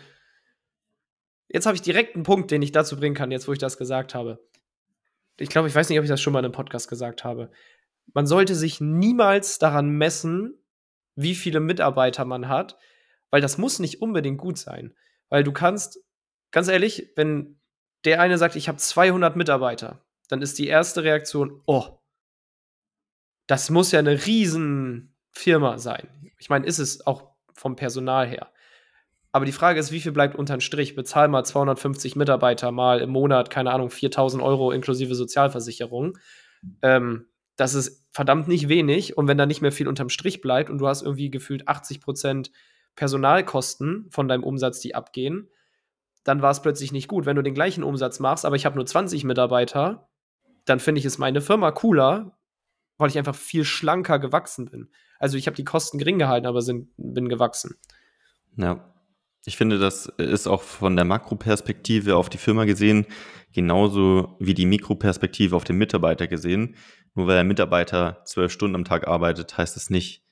Jetzt 1.53 1.67
habe 1.67 1.75
ich 1.75 1.83
direkt 1.83 2.15
einen 2.15 2.25
Punkt, 2.25 2.51
den 2.51 2.63
ich 2.63 2.73
dazu 2.73 2.97
bringen 2.97 3.15
kann, 3.15 3.31
jetzt 3.31 3.47
wo 3.47 3.53
ich 3.53 3.59
das 3.59 3.77
gesagt 3.77 4.15
habe. 4.15 4.43
Ich 5.37 5.49
glaube, 5.49 5.69
ich 5.69 5.75
weiß 5.75 5.89
nicht, 5.89 5.99
ob 5.99 6.05
ich 6.05 6.11
das 6.11 6.21
schon 6.21 6.33
mal 6.33 6.39
in 6.39 6.47
einem 6.47 6.53
Podcast 6.53 6.89
gesagt 6.89 7.25
habe. 7.25 7.51
Man 8.15 8.27
sollte 8.27 8.55
sich 8.55 8.81
niemals 8.81 9.59
daran 9.59 9.91
messen, 9.91 10.59
wie 11.15 11.35
viele 11.35 11.61
Mitarbeiter 11.61 12.25
man 12.25 12.49
hat, 12.49 12.79
weil 13.31 13.41
das 13.41 13.59
muss 13.59 13.79
nicht 13.79 14.01
unbedingt 14.01 14.39
gut 14.39 14.59
sein. 14.59 14.95
Weil 15.29 15.45
du 15.45 15.53
kannst, 15.53 15.99
ganz 16.51 16.69
ehrlich, 16.69 17.13
wenn 17.17 17.61
der 18.05 18.21
eine 18.21 18.39
sagt, 18.39 18.57
ich 18.57 18.69
habe 18.69 18.79
200 18.79 19.37
Mitarbeiter, 19.37 20.05
dann 20.29 20.43
ist 20.43 20.59
die 20.59 20.67
erste 20.67 21.05
Reaktion, 21.05 21.63
oh, 21.67 21.99
das 23.47 23.71
muss 23.71 23.93
ja 23.93 23.99
eine 23.99 24.25
Riesenfirma 24.25 25.79
sein. 25.79 26.33
Ich 26.39 26.49
meine, 26.49 26.67
ist 26.67 26.79
es 26.79 27.07
auch 27.07 27.31
vom 27.53 27.77
Personal 27.77 28.27
her. 28.27 28.51
Aber 29.33 29.47
die 29.47 29.53
Frage 29.53 29.81
ist, 29.81 29.93
wie 29.93 30.01
viel 30.01 30.13
bleibt 30.13 30.37
unter 30.37 30.57
den 30.57 30.61
Strich? 30.61 30.95
Bezahl 30.95 31.29
mal 31.29 31.43
250 31.43 32.17
Mitarbeiter 32.17 32.71
mal 32.71 33.01
im 33.01 33.11
Monat, 33.11 33.49
keine 33.49 33.73
Ahnung, 33.73 33.89
4000 33.89 34.43
Euro 34.43 34.71
inklusive 34.71 35.15
Sozialversicherung. 35.15 36.19
Ähm, 36.83 37.27
das 37.57 37.75
ist 37.75 38.05
verdammt 38.11 38.47
nicht 38.47 38.69
wenig. 38.69 39.17
Und 39.17 39.29
wenn 39.29 39.39
da 39.39 39.47
nicht 39.47 39.63
mehr 39.63 39.73
viel 39.73 39.89
unterm 39.89 40.11
Strich 40.11 40.43
bleibt 40.43 40.69
und 40.69 40.79
du 40.79 40.87
hast 40.87 41.03
irgendwie 41.03 41.31
gefühlt 41.31 41.67
80 41.67 42.01
Prozent 42.01 42.51
Personalkosten 42.95 44.07
von 44.11 44.29
deinem 44.29 44.45
Umsatz, 44.45 44.81
die 44.81 44.95
abgehen, 44.95 45.49
dann 46.25 46.43
war 46.43 46.51
es 46.51 46.61
plötzlich 46.61 46.93
nicht 46.93 47.09
gut. 47.09 47.25
Wenn 47.25 47.37
du 47.37 47.43
den 47.43 47.55
gleichen 47.55 47.85
Umsatz 47.85 48.21
machst, 48.21 48.45
aber 48.45 48.57
ich 48.57 48.67
habe 48.67 48.77
nur 48.77 48.87
20 48.87 49.25
Mitarbeiter, 49.25 50.09
dann 50.67 50.79
finde 50.79 50.99
ich 50.99 51.05
es 51.07 51.19
meine 51.19 51.41
Firma 51.41 51.73
cooler, 51.73 52.37
weil 52.99 53.09
ich 53.09 53.19
einfach 53.19 53.35
viel 53.35 53.65
schlanker 53.65 54.19
gewachsen 54.19 54.67
bin. 54.67 54.91
Also 55.19 55.39
ich 55.39 55.47
habe 55.47 55.57
die 55.57 55.65
Kosten 55.65 55.99
gering 55.99 56.19
gehalten, 56.19 56.47
aber 56.47 56.61
sind, 56.61 56.91
bin 56.97 57.29
gewachsen. 57.29 57.77
Ja. 58.57 58.92
Ich 59.45 59.57
finde, 59.57 59.79
das 59.79 60.07
ist 60.19 60.47
auch 60.47 60.63
von 60.63 60.95
der 60.95 61.05
Makroperspektive 61.05 62.17
auf 62.17 62.29
die 62.29 62.39
Firma 62.39 62.65
gesehen, 62.65 63.07
genauso 63.53 64.37
wie 64.39 64.55
die 64.55 64.67
Mikroperspektive 64.67 65.57
auf 65.57 65.65
den 65.65 65.79
Mitarbeiter 65.79 66.29
gesehen. 66.29 66.77
Nur 67.15 67.27
weil 67.27 67.39
ein 67.39 67.49
Mitarbeiter 67.49 68.23
zwölf 68.25 68.53
Stunden 68.53 68.77
am 68.77 68.85
Tag 68.85 69.09
arbeitet, 69.09 69.59
heißt 69.59 69.77
es 69.77 69.85
das 69.85 69.91
nicht, 69.91 70.23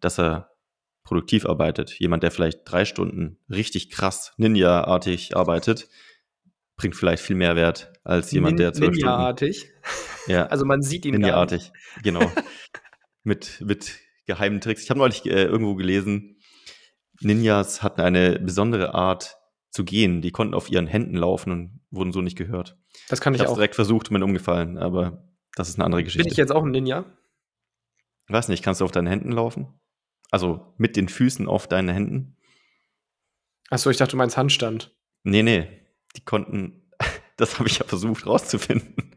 dass 0.00 0.18
er 0.18 0.50
produktiv 1.02 1.46
arbeitet. 1.46 1.98
Jemand, 1.98 2.22
der 2.22 2.30
vielleicht 2.30 2.60
drei 2.64 2.84
Stunden 2.84 3.38
richtig 3.48 3.90
krass 3.90 4.32
Ninja-artig 4.36 5.36
arbeitet, 5.36 5.88
bringt 6.76 6.94
vielleicht 6.94 7.22
viel 7.22 7.36
mehr 7.36 7.56
Wert 7.56 7.92
als 8.04 8.30
jemand, 8.30 8.58
der 8.58 8.72
zwölf 8.72 8.94
Stunden. 8.94 9.06
Ninja-artig? 9.06 9.70
Ja. 10.26 10.46
Also 10.50 10.64
man 10.64 10.82
sieht 10.82 11.04
ihn 11.06 11.14
Ninja-artig, 11.14 11.72
genau. 12.02 12.30
mit, 13.24 13.60
mit 13.60 13.98
geheimen 14.26 14.60
Tricks. 14.60 14.84
Ich 14.84 14.90
habe 14.90 14.98
neulich 14.98 15.26
äh, 15.26 15.44
irgendwo 15.44 15.74
gelesen, 15.74 16.36
Ninjas 17.20 17.82
hatten 17.82 18.00
eine 18.00 18.38
besondere 18.38 18.94
Art 18.94 19.36
zu 19.70 19.84
gehen. 19.84 20.22
Die 20.22 20.32
konnten 20.32 20.54
auf 20.54 20.70
ihren 20.70 20.86
Händen 20.86 21.16
laufen 21.16 21.52
und 21.52 21.80
wurden 21.90 22.12
so 22.12 22.22
nicht 22.22 22.36
gehört. 22.36 22.78
Das 23.08 23.20
kann 23.20 23.34
ich, 23.34 23.42
ich 23.42 23.46
auch. 23.46 23.54
direkt 23.54 23.74
versucht, 23.74 24.10
mir 24.10 24.22
umgefallen, 24.24 24.78
aber 24.78 25.30
das 25.54 25.68
ist 25.68 25.76
eine 25.76 25.84
andere 25.84 26.04
Geschichte. 26.04 26.24
Bin 26.24 26.32
ich 26.32 26.38
jetzt 26.38 26.52
auch 26.52 26.64
ein 26.64 26.70
Ninja? 26.70 27.04
Weiß 28.28 28.48
nicht, 28.48 28.62
kannst 28.62 28.80
du 28.80 28.84
auf 28.84 28.92
deinen 28.92 29.08
Händen 29.08 29.32
laufen? 29.32 29.80
Also 30.30 30.74
mit 30.76 30.96
den 30.96 31.08
Füßen 31.08 31.48
auf 31.48 31.66
deinen 31.66 31.88
Händen? 31.88 32.36
Achso, 33.68 33.90
ich 33.90 33.96
dachte, 33.96 34.12
du 34.12 34.16
meinst 34.16 34.36
Handstand. 34.36 34.94
Nee, 35.24 35.42
nee. 35.42 35.68
Die 36.16 36.24
konnten, 36.24 36.90
das 37.36 37.58
habe 37.58 37.68
ich 37.68 37.78
ja 37.78 37.84
versucht 37.86 38.26
rauszufinden. 38.26 39.14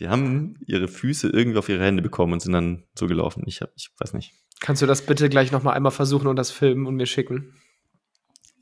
Sie 0.00 0.08
haben 0.08 0.54
ihre 0.66 0.88
Füße 0.88 1.28
irgendwie 1.28 1.58
auf 1.58 1.68
ihre 1.68 1.84
Hände 1.84 2.00
bekommen 2.00 2.32
und 2.32 2.40
sind 2.40 2.54
dann 2.54 2.84
so 2.94 3.06
gelaufen. 3.06 3.42
Ich, 3.44 3.60
hab, 3.60 3.70
ich 3.76 3.90
weiß 3.98 4.14
nicht. 4.14 4.32
Kannst 4.58 4.80
du 4.80 4.86
das 4.86 5.04
bitte 5.04 5.28
gleich 5.28 5.52
noch 5.52 5.62
mal 5.62 5.74
einmal 5.74 5.92
versuchen 5.92 6.26
und 6.26 6.36
das 6.36 6.50
filmen 6.50 6.86
und 6.86 6.96
mir 6.96 7.04
schicken? 7.04 7.54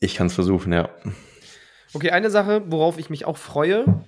Ich 0.01 0.17
kann 0.17 0.27
es 0.27 0.35
versuchen, 0.35 0.73
ja. 0.73 0.91
Okay, 1.95 2.11
eine 2.11 2.31
Sache, 2.31 2.65
worauf 2.67 2.99
ich 2.99 3.09
mich 3.09 3.25
auch 3.25 3.37
freue, 3.37 4.05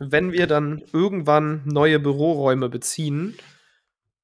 wenn 0.00 0.32
wir 0.32 0.46
dann 0.46 0.82
irgendwann 0.92 1.62
neue 1.64 1.98
Büroräume 1.98 2.68
beziehen, 2.68 3.38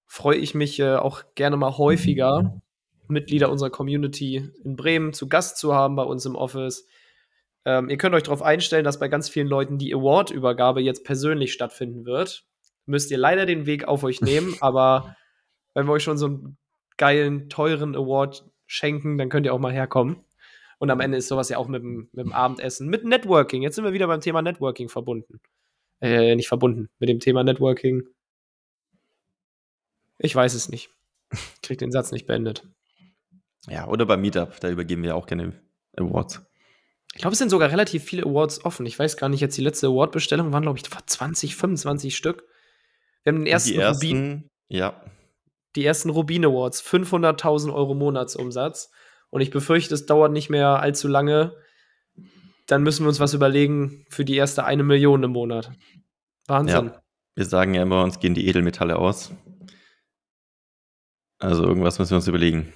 freue 0.07 0.37
ich 0.37 0.55
mich 0.55 0.79
äh, 0.79 0.97
auch 0.97 1.23
gerne 1.35 1.57
mal 1.57 1.79
häufiger, 1.79 2.61
Mitglieder 3.09 3.51
unserer 3.51 3.71
Community 3.71 4.51
in 4.63 4.77
Bremen 4.77 5.15
zu 5.15 5.27
Gast 5.27 5.57
zu 5.57 5.75
haben 5.75 5.97
bei 5.97 6.05
uns 6.05 6.27
im 6.27 6.37
Office. 6.37 6.87
Ähm, 7.65 7.89
ihr 7.89 7.97
könnt 7.97 8.15
euch 8.15 8.25
darauf 8.25 8.43
einstellen, 8.43 8.85
dass 8.85 8.99
bei 8.99 9.09
ganz 9.09 9.29
vielen 9.29 9.47
Leuten 9.47 9.79
die 9.79 9.95
Award-Übergabe 9.95 10.81
jetzt 10.81 11.05
persönlich 11.05 11.53
stattfinden 11.53 12.05
wird. 12.05 12.45
Müsst 12.87 13.11
ihr 13.11 13.19
leider 13.19 13.47
den 13.47 13.67
Weg 13.67 13.87
auf 13.87 14.03
euch 14.05 14.21
nehmen, 14.21 14.57
aber 14.61 15.17
wenn 15.75 15.87
wir 15.87 15.93
euch 15.93 16.03
schon 16.03 16.19
so 16.19 16.27
einen 16.27 16.59
geilen, 16.97 17.49
teuren 17.49 17.95
Award 17.95 18.45
schenken, 18.67 19.19
dann 19.19 19.29
könnt 19.29 19.47
ihr 19.47 19.55
auch 19.55 19.59
mal 19.59 19.73
herkommen. 19.73 20.25
Und 20.79 20.91
am 20.91 21.01
Ende 21.01 21.17
ist 21.17 21.29
sowas 21.29 21.49
ja 21.49 21.59
auch 21.59 21.69
mit 21.69 21.83
dem, 21.83 22.09
mit 22.13 22.27
dem 22.27 22.33
Abendessen, 22.33 22.89
mit 22.89 23.05
Networking. 23.05 23.63
Jetzt 23.63 23.77
sind 23.77 23.85
wir 23.85 23.93
wieder 23.93 24.09
beim 24.09 24.21
Thema 24.21 24.43
Networking 24.43 24.89
verbunden. 24.89 25.41
Äh, 26.01 26.35
nicht 26.35 26.49
verbunden. 26.49 26.89
Mit 26.99 27.09
dem 27.09 27.21
Thema 27.21 27.45
Networking. 27.45 28.03
Ich 30.19 30.35
weiß 30.35 30.55
es 30.55 30.69
nicht. 30.69 30.91
Ich 31.33 31.63
krieg 31.63 31.79
den 31.79 31.93
Satz 31.93 32.11
nicht 32.11 32.27
beendet. 32.27 32.67
Ja, 33.69 33.87
oder 33.87 34.07
beim 34.07 34.21
Meetup, 34.21 34.59
da 34.59 34.71
übergeben 34.71 35.05
wir 35.05 35.15
auch 35.15 35.27
gerne 35.27 35.53
Awards. 35.97 36.45
Ich 37.15 37.21
glaube, 37.21 37.33
es 37.33 37.39
sind 37.39 37.51
sogar 37.51 37.71
relativ 37.71 38.05
viele 38.05 38.25
Awards 38.25 38.65
offen. 38.65 38.87
Ich 38.87 38.99
weiß 38.99 39.17
gar 39.17 39.29
nicht, 39.29 39.41
jetzt 39.41 39.57
die 39.57 39.63
letzte 39.63 39.89
Award-Bestellung 39.89 40.53
waren, 40.53 40.63
glaube 40.63 40.79
ich, 40.79 40.85
20, 40.85 41.57
25 41.57 42.17
Stück. 42.17 42.45
Wir 43.23 43.33
haben 43.33 43.41
den 43.41 43.47
ersten, 43.47 43.71
die 43.71 43.77
ersten 43.77 44.07
Rubin, 44.07 44.51
ja. 44.69 45.05
Die 45.77 45.85
ersten 45.85 46.11
Rubin 46.11 46.45
Awards, 46.45 46.83
500.000 46.83 47.73
Euro 47.73 47.95
Monatsumsatz. 47.95 48.91
Und 49.31 49.41
ich 49.41 49.51
befürchte, 49.51 49.95
es 49.95 50.07
dauert 50.07 50.33
nicht 50.33 50.51
mehr 50.51 50.81
allzu 50.81 51.09
lange. 51.09 51.55
Dann 52.67 52.83
müssen 52.83 53.05
wir 53.05 53.09
uns 53.09 53.21
was 53.21 53.35
überlegen 53.35 54.05
für 54.09 54.25
die 54.25 54.37
erste 54.37 54.65
eine 54.65 54.83
Million 54.83 55.23
im 55.23 55.33
Monat. 55.33 55.73
Wahnsinn. 56.47 56.87
Ja. 56.87 57.03
Wir 57.35 57.45
sagen 57.45 57.75
ja 57.75 57.83
immer, 57.83 58.03
uns 58.03 58.21
gehen 58.21 58.35
die 58.35 58.47
Edelmetalle 58.47 58.97
aus. 58.97 59.33
Also 61.39 61.65
irgendwas 61.65 61.99
müssen 61.99 62.11
wir 62.11 62.17
uns 62.17 62.29
überlegen. 62.29 62.73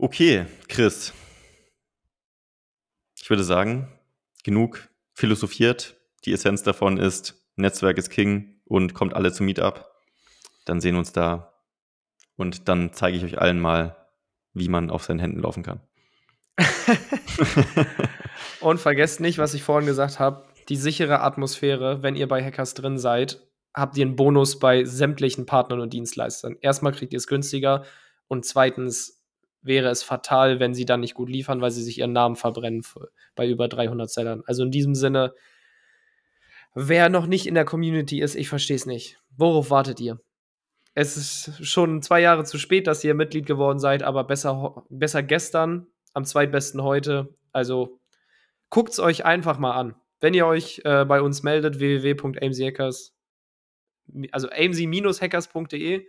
Okay, 0.00 0.46
Chris. 0.68 1.12
Ich 3.20 3.28
würde 3.28 3.42
sagen, 3.42 3.88
genug 4.44 4.88
philosophiert. 5.12 5.96
Die 6.24 6.32
Essenz 6.32 6.62
davon 6.62 6.98
ist, 6.98 7.44
Netzwerk 7.56 7.98
ist 7.98 8.08
King 8.08 8.60
und 8.64 8.94
kommt 8.94 9.14
alle 9.14 9.32
zum 9.32 9.46
Meetup. 9.46 9.90
Dann 10.66 10.80
sehen 10.80 10.94
wir 10.94 11.00
uns 11.00 11.12
da. 11.12 11.52
Und 12.36 12.68
dann 12.68 12.92
zeige 12.92 13.16
ich 13.16 13.24
euch 13.24 13.40
allen 13.40 13.58
mal, 13.58 13.96
wie 14.54 14.68
man 14.68 14.90
auf 14.90 15.02
seinen 15.02 15.18
Händen 15.18 15.42
laufen 15.42 15.64
kann. 15.64 15.80
und 18.60 18.78
vergesst 18.78 19.18
nicht, 19.18 19.38
was 19.38 19.52
ich 19.54 19.64
vorhin 19.64 19.88
gesagt 19.88 20.20
habe, 20.20 20.46
die 20.68 20.76
sichere 20.76 21.22
Atmosphäre, 21.22 22.04
wenn 22.04 22.14
ihr 22.14 22.28
bei 22.28 22.44
Hackers 22.44 22.74
drin 22.74 22.98
seid, 22.98 23.40
habt 23.74 23.96
ihr 23.96 24.06
einen 24.06 24.14
Bonus 24.14 24.60
bei 24.60 24.84
sämtlichen 24.84 25.44
Partnern 25.44 25.80
und 25.80 25.92
Dienstleistern. 25.92 26.56
Erstmal 26.60 26.92
kriegt 26.92 27.12
ihr 27.12 27.18
es 27.18 27.26
günstiger 27.26 27.84
und 28.28 28.44
zweitens 28.44 29.17
wäre 29.62 29.88
es 29.88 30.02
fatal, 30.02 30.60
wenn 30.60 30.74
sie 30.74 30.84
dann 30.84 31.00
nicht 31.00 31.14
gut 31.14 31.28
liefern, 31.28 31.60
weil 31.60 31.70
sie 31.70 31.82
sich 31.82 31.98
ihren 31.98 32.12
Namen 32.12 32.36
verbrennen 32.36 32.84
bei 33.34 33.48
über 33.48 33.68
300 33.68 34.10
Sellern. 34.10 34.42
Also 34.46 34.62
in 34.62 34.70
diesem 34.70 34.94
Sinne, 34.94 35.34
wer 36.74 37.08
noch 37.08 37.26
nicht 37.26 37.46
in 37.46 37.54
der 37.54 37.64
Community 37.64 38.20
ist, 38.20 38.34
ich 38.34 38.48
verstehe 38.48 38.76
es 38.76 38.86
nicht. 38.86 39.18
Worauf 39.36 39.70
wartet 39.70 40.00
ihr? 40.00 40.20
Es 40.94 41.16
ist 41.16 41.64
schon 41.64 42.02
zwei 42.02 42.20
Jahre 42.20 42.44
zu 42.44 42.58
spät, 42.58 42.86
dass 42.86 43.04
ihr 43.04 43.14
Mitglied 43.14 43.46
geworden 43.46 43.78
seid, 43.78 44.02
aber 44.02 44.24
besser, 44.24 44.84
besser 44.88 45.22
gestern, 45.22 45.86
am 46.12 46.24
zweitbesten 46.24 46.82
heute. 46.82 47.36
Also 47.52 48.00
guckt 48.70 48.92
es 48.92 48.98
euch 48.98 49.24
einfach 49.24 49.58
mal 49.58 49.72
an. 49.72 49.94
Wenn 50.20 50.34
ihr 50.34 50.46
euch 50.46 50.80
äh, 50.84 51.04
bei 51.04 51.20
uns 51.20 51.42
meldet, 51.42 51.78
www.amc-hackers, 51.78 53.14
also 54.32 54.48
amc-hackers.de, 54.48 56.06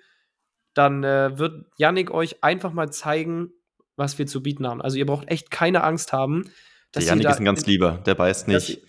dann 0.74 1.04
äh, 1.04 1.38
wird 1.38 1.66
Yannick 1.78 2.12
euch 2.12 2.44
einfach 2.44 2.72
mal 2.74 2.92
zeigen, 2.92 3.52
was 3.96 4.18
wir 4.18 4.28
zu 4.28 4.42
bieten 4.42 4.68
haben. 4.68 4.82
Also 4.82 4.98
ihr 4.98 5.06
braucht 5.06 5.30
echt 5.30 5.52
keine 5.52 5.84
Angst 5.84 6.14
haben. 6.14 6.52
der 6.96 7.04
Yannick 7.04 7.28
ist 7.28 7.40
ein 7.40 7.46
ganz 7.46 7.66
lieber, 7.66 8.02
der 8.06 8.16
beißt 8.16 8.48
nicht. 8.48 8.82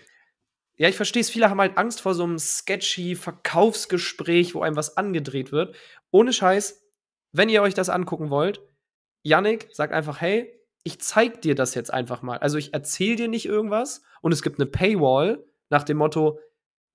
ja, 0.77 0.89
ich 0.89 0.97
verstehe 0.97 1.21
es. 1.21 1.31
Viele 1.31 1.51
haben 1.51 1.61
halt 1.61 1.77
Angst 1.77 2.01
vor 2.01 2.15
so 2.15 2.25
einem 2.25 2.39
sketchy 2.39 3.17
Verkaufsgespräch, 3.17 4.55
wo 4.55 4.63
einem 4.63 4.77
was 4.77 4.97
angedreht 4.97 5.53
wird. 5.53 5.75
Ohne 6.11 6.33
Scheiß, 6.33 6.83
wenn 7.33 7.49
ihr 7.49 7.63
euch 7.63 7.75
das 7.75 7.89
angucken 7.89 8.31
wollt, 8.31 8.61
Yannick 9.23 9.69
sagt 9.73 9.93
einfach, 9.93 10.21
hey, 10.21 10.53
ich 10.83 11.01
zeig 11.01 11.43
dir 11.43 11.55
das 11.55 11.75
jetzt 11.75 11.93
einfach 11.93 12.23
mal. 12.23 12.39
Also 12.39 12.59
ich 12.59 12.73
erzähle 12.73 13.17
dir 13.17 13.29
nicht 13.29 13.47
irgendwas 13.47 14.03
und 14.23 14.33
es 14.33 14.43
gibt 14.43 14.59
eine 14.59 14.71
Paywall 14.71 15.45
nach 15.69 15.83
dem 15.83 15.99
Motto, 15.99 16.41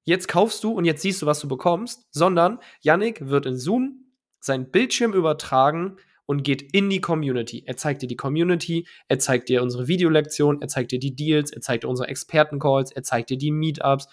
jetzt 0.03 0.27
kaufst 0.27 0.63
du 0.63 0.71
und 0.71 0.85
jetzt 0.85 1.01
siehst 1.01 1.21
du, 1.21 1.25
was 1.25 1.39
du 1.39 1.47
bekommst, 1.47 2.07
sondern 2.11 2.59
Yannick 2.81 3.27
wird 3.27 3.45
in 3.45 3.57
Zoom 3.57 4.04
seinen 4.45 4.71
Bildschirm 4.71 5.13
übertragen 5.13 5.97
und 6.25 6.43
geht 6.43 6.61
in 6.73 6.89
die 6.89 7.01
Community. 7.01 7.63
Er 7.65 7.77
zeigt 7.77 8.01
dir 8.01 8.07
die 8.07 8.15
Community, 8.15 8.87
er 9.07 9.19
zeigt 9.19 9.49
dir 9.49 9.61
unsere 9.61 9.87
Videolektion, 9.87 10.61
er 10.61 10.67
zeigt 10.67 10.91
dir 10.91 10.99
die 10.99 11.15
Deals, 11.15 11.51
er 11.51 11.61
zeigt 11.61 11.83
dir 11.83 11.89
unsere 11.89 12.07
Expertencalls, 12.07 12.91
er 12.91 13.03
zeigt 13.03 13.29
dir 13.29 13.37
die 13.37 13.51
Meetups. 13.51 14.07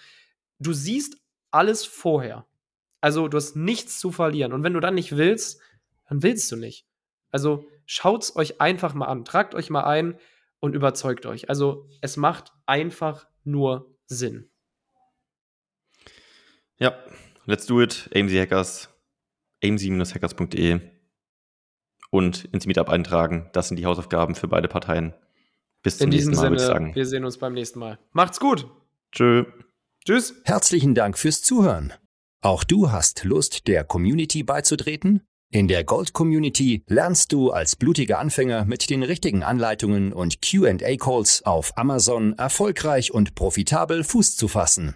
Du 0.59 0.73
siehst 0.73 1.17
alles 1.51 1.85
vorher. 1.85 2.45
Also 3.01 3.27
du 3.27 3.37
hast 3.37 3.55
nichts 3.55 3.99
zu 3.99 4.11
verlieren. 4.11 4.53
Und 4.53 4.63
wenn 4.63 4.73
du 4.73 4.79
dann 4.79 4.95
nicht 4.95 5.17
willst, 5.17 5.59
dann 6.07 6.23
willst 6.23 6.51
du 6.51 6.55
nicht. 6.55 6.85
Also 7.31 7.65
schaut's 7.85 8.35
euch 8.35 8.61
einfach 8.61 8.93
mal 8.93 9.07
an, 9.07 9.25
tragt 9.25 9.55
euch 9.55 9.69
mal 9.69 9.83
ein 9.83 10.17
und 10.59 10.75
überzeugt 10.75 11.25
euch. 11.25 11.49
Also 11.49 11.89
es 12.01 12.15
macht 12.15 12.53
einfach 12.65 13.27
nur 13.43 13.93
Sinn. 14.05 14.49
Ja, 16.77 16.97
let's 17.45 17.65
do 17.65 17.81
it. 17.81 18.09
AMC 18.15 18.31
Hackers, 18.31 18.92
amc-hackers.de 19.63 20.81
und 22.11 22.45
ins 22.45 22.65
Meetup 22.65 22.89
eintragen. 22.89 23.49
Das 23.53 23.67
sind 23.67 23.77
die 23.77 23.85
Hausaufgaben 23.85 24.35
für 24.35 24.47
beide 24.47 24.67
Parteien. 24.67 25.13
Bis 25.81 25.97
zum 25.97 26.05
In 26.05 26.09
nächsten 26.11 26.31
Mal, 26.31 26.37
Sinne, 26.37 26.49
würde 26.51 26.61
ich 26.61 26.67
sagen. 26.67 26.95
Wir 26.95 27.05
sehen 27.05 27.25
uns 27.25 27.37
beim 27.37 27.53
nächsten 27.53 27.79
Mal. 27.79 27.99
Macht's 28.11 28.39
gut. 28.39 28.67
Tschö. 29.11 29.45
Tschüss. 30.05 30.35
Herzlichen 30.45 30.95
Dank 30.95 31.17
fürs 31.17 31.41
Zuhören. 31.41 31.93
Auch 32.41 32.63
du 32.63 32.91
hast 32.91 33.23
Lust, 33.23 33.67
der 33.67 33.83
Community 33.83 34.43
beizutreten? 34.43 35.21
In 35.49 35.67
der 35.67 35.83
Gold 35.83 36.13
Community 36.13 36.83
lernst 36.87 37.31
du 37.31 37.51
als 37.51 37.75
blutiger 37.75 38.19
Anfänger 38.19 38.65
mit 38.65 38.89
den 38.89 39.03
richtigen 39.03 39.43
Anleitungen 39.43 40.11
und 40.11 40.41
QA-Calls 40.41 41.45
auf 41.45 41.77
Amazon 41.77 42.33
erfolgreich 42.33 43.13
und 43.13 43.35
profitabel 43.35 44.03
Fuß 44.03 44.35
zu 44.35 44.47
fassen. 44.47 44.95